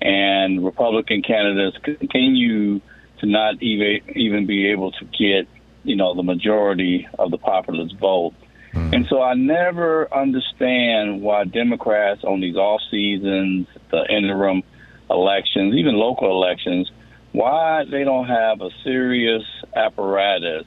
[0.00, 2.80] and Republican candidates continue
[3.18, 5.48] to not even even be able to get,
[5.82, 8.34] you know, the majority of the populace vote.
[8.74, 8.94] Hmm.
[8.94, 14.62] And so I never understand why Democrats on these off seasons, the interim
[15.10, 16.92] elections, even local elections,
[17.34, 19.42] why they don't have a serious
[19.74, 20.64] apparatus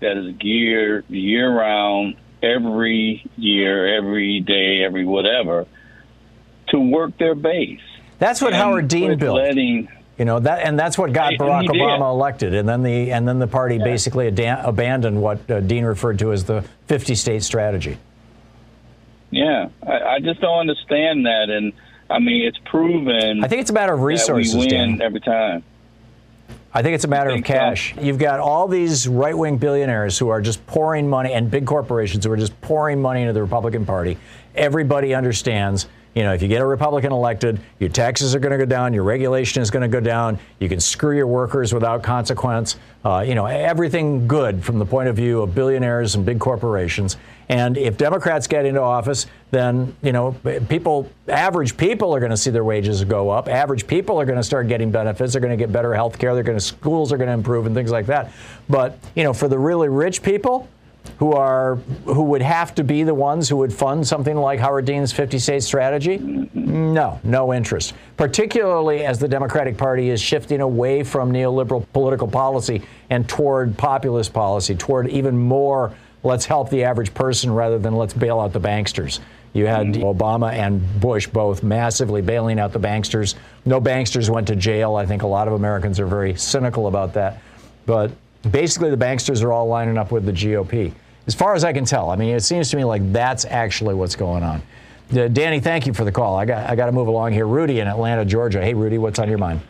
[0.00, 5.64] that is geared year round, every year, every day, every whatever,
[6.70, 7.78] to work their base.
[8.18, 9.36] That's what And Howard Dean built.
[9.36, 9.88] Letting,
[10.18, 11.76] You know that, and that's what got Barack he did.
[11.80, 12.52] Obama elected.
[12.52, 16.32] And then the and then the party basically ada- abandoned what uh, Dean referred to
[16.32, 17.96] as the 50 state strategy.
[19.30, 21.72] Yeah, I, I just don't understand that, and
[22.10, 23.44] I mean it's proven.
[23.44, 25.02] I think it's a matter of resources, that we win Dan.
[25.02, 25.62] every time.
[26.74, 27.52] I think it's a matter of think so?
[27.52, 27.94] cash.
[28.00, 32.24] You've got all these right wing billionaires who are just pouring money and big corporations
[32.24, 34.16] who are just pouring money into the Republican Party.
[34.54, 38.58] Everybody understands, you know, if you get a Republican elected, your taxes are going to
[38.58, 42.02] go down, your regulation is going to go down, you can screw your workers without
[42.02, 42.76] consequence.
[43.04, 47.18] Uh, you know, everything good from the point of view of billionaires and big corporations.
[47.48, 50.32] And if Democrats get into office, then you know
[50.68, 53.48] people, average people are going to see their wages go up.
[53.48, 55.32] Average people are going to start getting benefits.
[55.32, 56.34] They're going to get better health care.
[56.34, 58.32] They're going to schools are going to improve and things like that.
[58.68, 60.68] But you know, for the really rich people,
[61.18, 64.84] who are who would have to be the ones who would fund something like Howard
[64.84, 66.18] Dean's 50 state strategy?
[66.18, 67.94] No, no interest.
[68.16, 74.32] Particularly as the Democratic Party is shifting away from neoliberal political policy and toward populist
[74.32, 78.60] policy, toward even more let's help the average person rather than let's bail out the
[78.60, 79.20] banksters.
[79.54, 83.34] You had Obama and Bush both massively bailing out the banksters.
[83.66, 84.96] No banksters went to jail.
[84.96, 87.42] I think a lot of Americans are very cynical about that.
[87.84, 88.12] But
[88.50, 90.94] basically, the banksters are all lining up with the GOP.
[91.26, 93.94] As far as I can tell, I mean, it seems to me like that's actually
[93.94, 94.62] what's going on.
[95.14, 96.36] Uh, Danny, thank you for the call.
[96.36, 97.46] I got I got to move along here.
[97.46, 98.62] Rudy in Atlanta, Georgia.
[98.62, 99.60] Hey, Rudy, what's on your mind?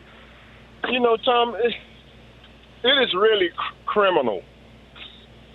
[0.88, 1.74] You know, Tom, it,
[2.84, 4.42] it is really cr- criminal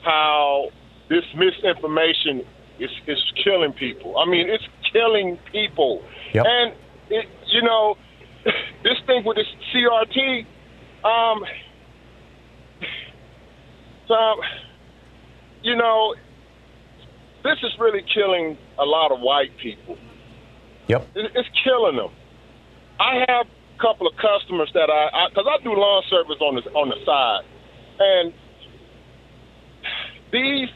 [0.03, 0.69] how
[1.09, 2.45] this misinformation
[2.79, 4.17] is, is killing people.
[4.17, 6.03] I mean, it's killing people.
[6.33, 6.45] Yep.
[6.47, 6.73] And,
[7.09, 7.95] it, you know,
[8.83, 10.45] this thing with this CRT,
[11.03, 11.43] um,
[14.07, 14.39] Tom,
[15.63, 16.15] you know,
[17.43, 19.97] this is really killing a lot of white people.
[20.87, 21.07] Yep.
[21.15, 22.11] It- It's killing them.
[22.99, 26.61] I have a couple of customers that I, because I, do lawn service on the
[26.71, 27.43] on the side,
[27.99, 28.33] and
[30.31, 30.69] these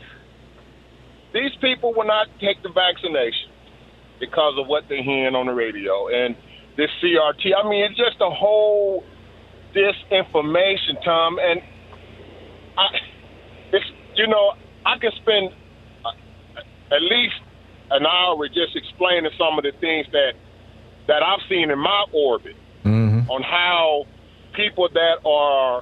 [1.33, 3.49] these people will not take the vaccination
[4.19, 6.35] because of what they're hearing on the radio and
[6.77, 7.51] this CRT.
[7.57, 9.03] I mean, it's just a whole
[9.73, 11.61] disinformation, Tom, and
[12.77, 12.85] I,
[13.73, 14.53] it's you know
[14.85, 15.49] I can spend
[16.05, 17.35] uh, at least
[17.91, 20.33] an hour just explaining some of the things that
[21.07, 22.55] that I've seen in my orbit
[23.31, 24.05] on how
[24.53, 25.81] people that are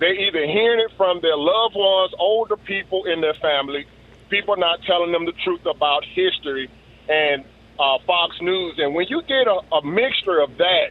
[0.00, 3.86] they're either hearing it from their loved ones, older people in their family,
[4.32, 6.68] people not telling them the truth about history,
[7.08, 7.44] and
[7.78, 8.74] uh, Fox News.
[8.78, 10.88] And when you get a, a mixture of that,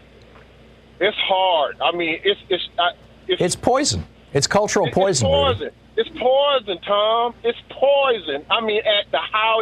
[1.00, 1.78] it's hard.
[1.82, 2.92] I mean, it's it's uh,
[3.28, 4.06] it's, It's poison.
[4.34, 5.28] It's cultural poison.
[5.28, 5.70] It's poison.
[5.98, 7.34] It's poison, Tom.
[7.44, 8.46] It's poison.
[8.50, 9.62] I mean, at the how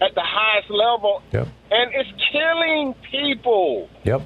[0.00, 1.48] at the highest level, Yep.
[1.70, 3.88] and it's killing people.
[4.04, 4.22] Yep.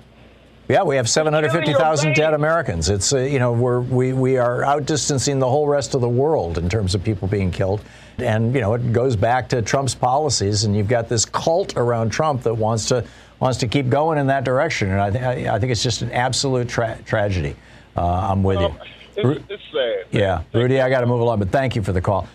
[0.69, 2.89] Yeah, we have 750,000 dead Americans.
[2.89, 6.57] It's uh, you know we're we we are outdistancing the whole rest of the world
[6.57, 7.83] in terms of people being killed,
[8.19, 12.11] and you know it goes back to Trump's policies, and you've got this cult around
[12.11, 13.05] Trump that wants to
[13.41, 16.13] wants to keep going in that direction, and I think I think it's just an
[16.13, 17.57] absolute tra- tragedy.
[17.97, 18.75] Uh, I'm with you.
[19.17, 20.07] It's, it's sad.
[20.11, 22.27] Yeah, Rudy, I got to move along, but thank you for the call.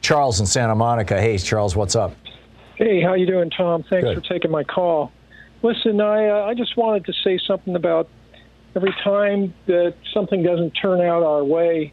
[0.00, 1.20] Charles in Santa Monica.
[1.20, 2.14] Hey, Charles, what's up?
[2.76, 3.84] Hey, how you doing, Tom?
[3.88, 4.16] Thanks Good.
[4.16, 5.12] for taking my call.
[5.62, 8.08] Listen, I uh, I just wanted to say something about
[8.76, 11.92] every time that something doesn't turn out our way,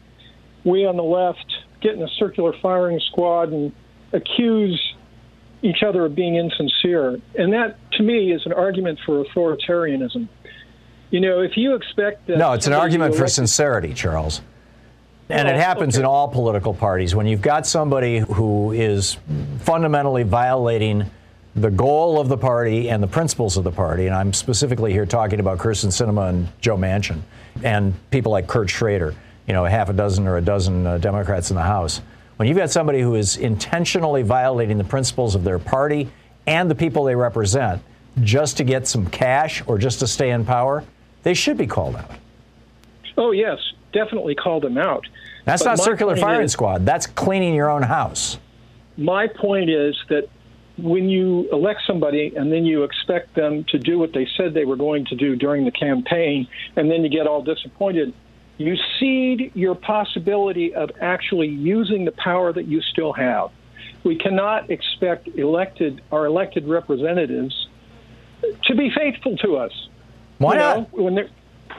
[0.64, 1.51] we on the left
[1.82, 3.72] get in a circular firing squad and
[4.12, 4.94] accuse
[5.62, 10.28] each other of being insincere, and that to me is an argument for authoritarianism.
[11.10, 14.40] You know, if you expect that No, it's an argument for sincerity, Charles.
[15.28, 17.14] And it happens in all political parties.
[17.14, 19.16] When you've got somebody who is
[19.60, 21.10] fundamentally violating
[21.54, 25.06] the goal of the party and the principles of the party, and I'm specifically here
[25.06, 27.20] talking about Kyrsten Sinema and Joe Manchin
[27.62, 29.14] and people like Kurt Schrader,
[29.46, 32.00] you know, half a dozen or a dozen uh, Democrats in the House.
[32.36, 36.10] When you've got somebody who is intentionally violating the principles of their party
[36.46, 37.82] and the people they represent
[38.22, 40.84] just to get some cash or just to stay in power,
[41.22, 42.10] they should be called out.
[43.16, 43.58] Oh yes,
[43.92, 45.06] definitely call them out.
[45.44, 46.84] That's But not circular firing is- squad.
[46.86, 48.38] That's cleaning your own house.
[48.96, 50.28] my point is that
[50.78, 54.64] when you elect somebody and then you expect them to do what they said they
[54.64, 58.12] were going to do during the campaign, and then you get all disappointed,
[58.62, 63.50] you cede your possibility of actually using the power that you still have.
[64.04, 67.68] We cannot expect elected our elected representatives
[68.64, 69.72] to be faithful to us.
[70.38, 70.76] Why You not?
[70.92, 71.28] know, when they're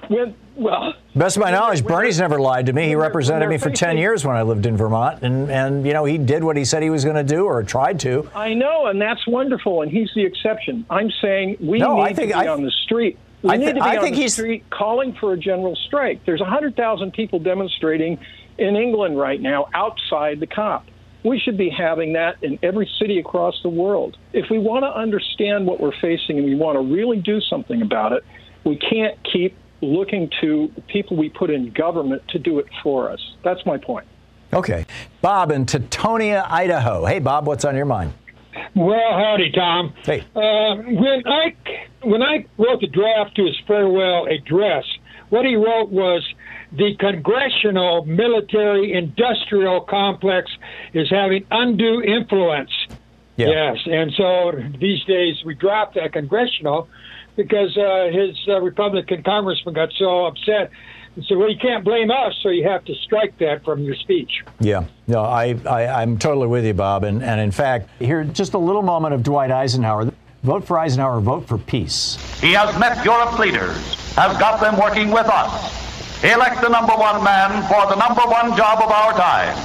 [0.07, 2.87] when well, Best of my knowledge, Bernie's never lied to me.
[2.87, 6.05] He represented me for 10 years when I lived in Vermont, and, and you know,
[6.05, 8.29] he did what he said he was going to do or tried to.
[8.35, 10.85] I know, and that's wonderful, and he's the exception.
[10.89, 13.17] I'm saying we No, need I think to be I- on the street.
[13.43, 15.75] We I need to be I on think the he's- street calling for a general
[15.75, 16.25] strike.
[16.25, 18.17] There's 100,000 people demonstrating
[18.57, 20.85] in England right now outside the COP.
[21.23, 24.17] We should be having that in every city across the world.
[24.33, 27.81] If we want to understand what we're facing and we want to really do something
[27.81, 28.23] about it,
[28.65, 33.09] we can't keep looking to the people we put in government to do it for
[33.09, 33.19] us.
[33.43, 34.05] That's my point.
[34.53, 34.85] Okay.
[35.21, 37.05] Bob in Tetonia, Idaho.
[37.05, 38.13] Hey, Bob, what's on your mind?
[38.75, 39.93] Well, howdy, Tom.
[40.05, 40.21] Hey.
[40.35, 41.55] Uh, when I
[42.03, 44.85] when I wrote the draft to his farewell address,
[45.29, 46.23] what he wrote was
[46.71, 50.51] the congressional military industrial complex
[50.93, 52.71] is having undue influence.
[53.35, 56.87] Yes, and so these days we dropped that congressional
[57.35, 60.69] because uh, his uh, Republican congressman got so upset
[61.15, 63.95] and said, "Well, you can't blame us, so you have to strike that from your
[63.95, 67.03] speech." Yeah, no, I, I, I'm totally with you, Bob.
[67.03, 70.11] And, and in fact, here, just a little moment of Dwight Eisenhower.
[70.43, 72.17] Vote for Eisenhower, vote for peace.
[72.41, 73.77] He has met Europe's leaders,
[74.15, 76.21] has got them working with us.
[76.21, 79.55] Elect the number one man for the number one job of our time.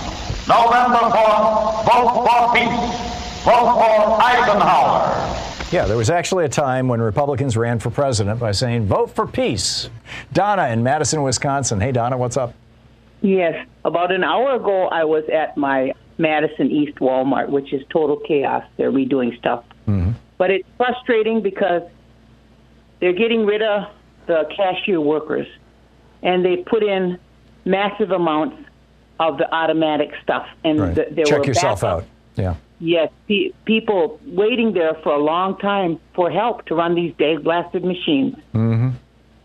[0.46, 3.42] November 4th, vote for peace.
[3.42, 5.66] Vote for Eisenhower.
[5.72, 9.26] Yeah, there was actually a time when Republicans ran for president by saying, vote for
[9.26, 9.90] peace.
[10.32, 11.80] Donna in Madison, Wisconsin.
[11.80, 12.54] Hey, Donna, what's up?
[13.20, 13.66] Yes.
[13.84, 18.62] About an hour ago, I was at my Madison East Walmart, which is total chaos.
[18.76, 19.64] They're redoing stuff.
[19.88, 20.12] Mm-hmm.
[20.38, 21.82] But it's frustrating because
[23.00, 23.84] they're getting rid of
[24.26, 25.46] the cashier workers
[26.22, 27.18] and they put in
[27.64, 28.56] massive amounts
[29.20, 30.46] of the automatic stuff.
[30.64, 30.94] And Right.
[30.94, 32.04] th- there Check were yourself backup- out.
[32.36, 32.54] Yeah.
[32.80, 37.36] Yes, pe- people waiting there for a long time for help to run these day
[37.36, 38.36] blasted machines.
[38.54, 38.90] Mm-hmm.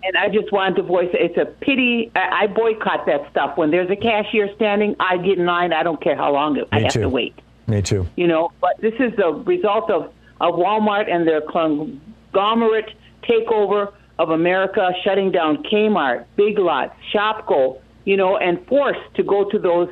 [0.05, 2.11] And I just wanted to voice it's a pity.
[2.15, 3.57] I, I boycott that stuff.
[3.57, 5.73] When there's a cashier standing, I get in line.
[5.73, 7.01] I don't care how long I Me have too.
[7.01, 7.33] to wait.
[7.67, 8.05] Me too.
[8.15, 10.11] You know, but this is the result of,
[10.41, 12.91] of Walmart and their conglomerate
[13.23, 19.49] takeover of America, shutting down Kmart, Big Lots, Shopko, you know, and forced to go
[19.49, 19.89] to those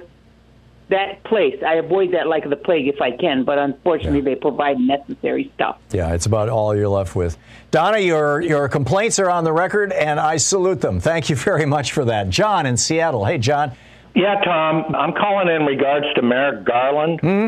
[0.89, 1.55] that place.
[1.65, 5.77] I avoid that like the plague if I can, but unfortunately, they provide necessary stuff.
[5.91, 7.37] Yeah, it's about all you're left with.
[7.71, 10.99] Donna, your your complaints are on the record, and I salute them.
[10.99, 12.29] Thank you very much for that.
[12.29, 13.25] John in Seattle.
[13.25, 13.71] Hey, John.
[14.13, 17.47] Yeah, Thom, I'm calling in regards to Merrick Garland, hmm?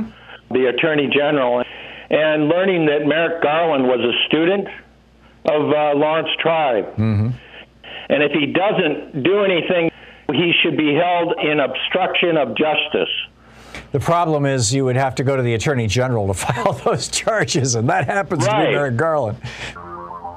[0.49, 1.65] the Attorney General,
[2.13, 4.67] and learning that Merrick Garland was a student
[5.45, 6.85] of uh, Laurence Tribe.
[6.95, 7.29] Mm-hmm.
[8.09, 9.89] And if he doesn't do anything,
[10.31, 13.09] he should be held in obstruction of justice.
[13.91, 17.07] The problem is you would have to go to the Attorney General to file those
[17.07, 18.67] charges, and that happens to Right.
[18.69, 19.37] be Merrick Garland.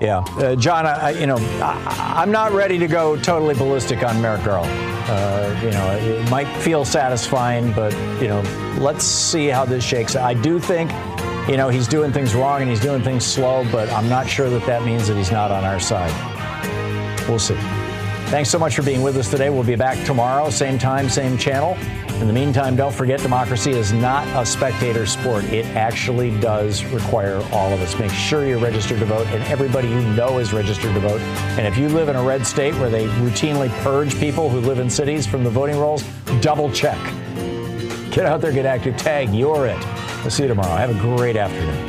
[0.01, 4.21] Yeah, uh, John, I, you know, I, I'm not ready to go totally ballistic on
[4.21, 4.71] Merrick Garland.
[5.09, 8.43] Uh, you know, it might feel satisfying, but you know,
[8.79, 10.15] let's see how this shakes.
[10.15, 10.25] out.
[10.25, 10.91] I do think,
[11.49, 14.51] you know, he's doing things wrong and he's doing things slow, but I'm not sure
[14.51, 16.13] that that means that he's not on our side.
[17.29, 17.57] We'll see.
[18.27, 19.51] Thanks so much for being with us today.
[19.51, 21.77] We'll be back tomorrow, same time, same channel.
[22.21, 25.45] In the meantime, don't forget democracy is not a spectator sport.
[25.45, 27.97] It actually does require all of us.
[27.99, 31.21] Make sure you're registered to vote, and everybody you know is registered to vote.
[31.59, 34.81] And if you live in a red state where they routinely purge people who live
[34.81, 36.03] in cities from the voting rolls,
[36.41, 36.99] double check.
[38.11, 40.06] Get out there, get active, tag, you're it.
[40.27, 40.75] We'll see you tomorrow.
[40.75, 41.87] Have a great afternoon.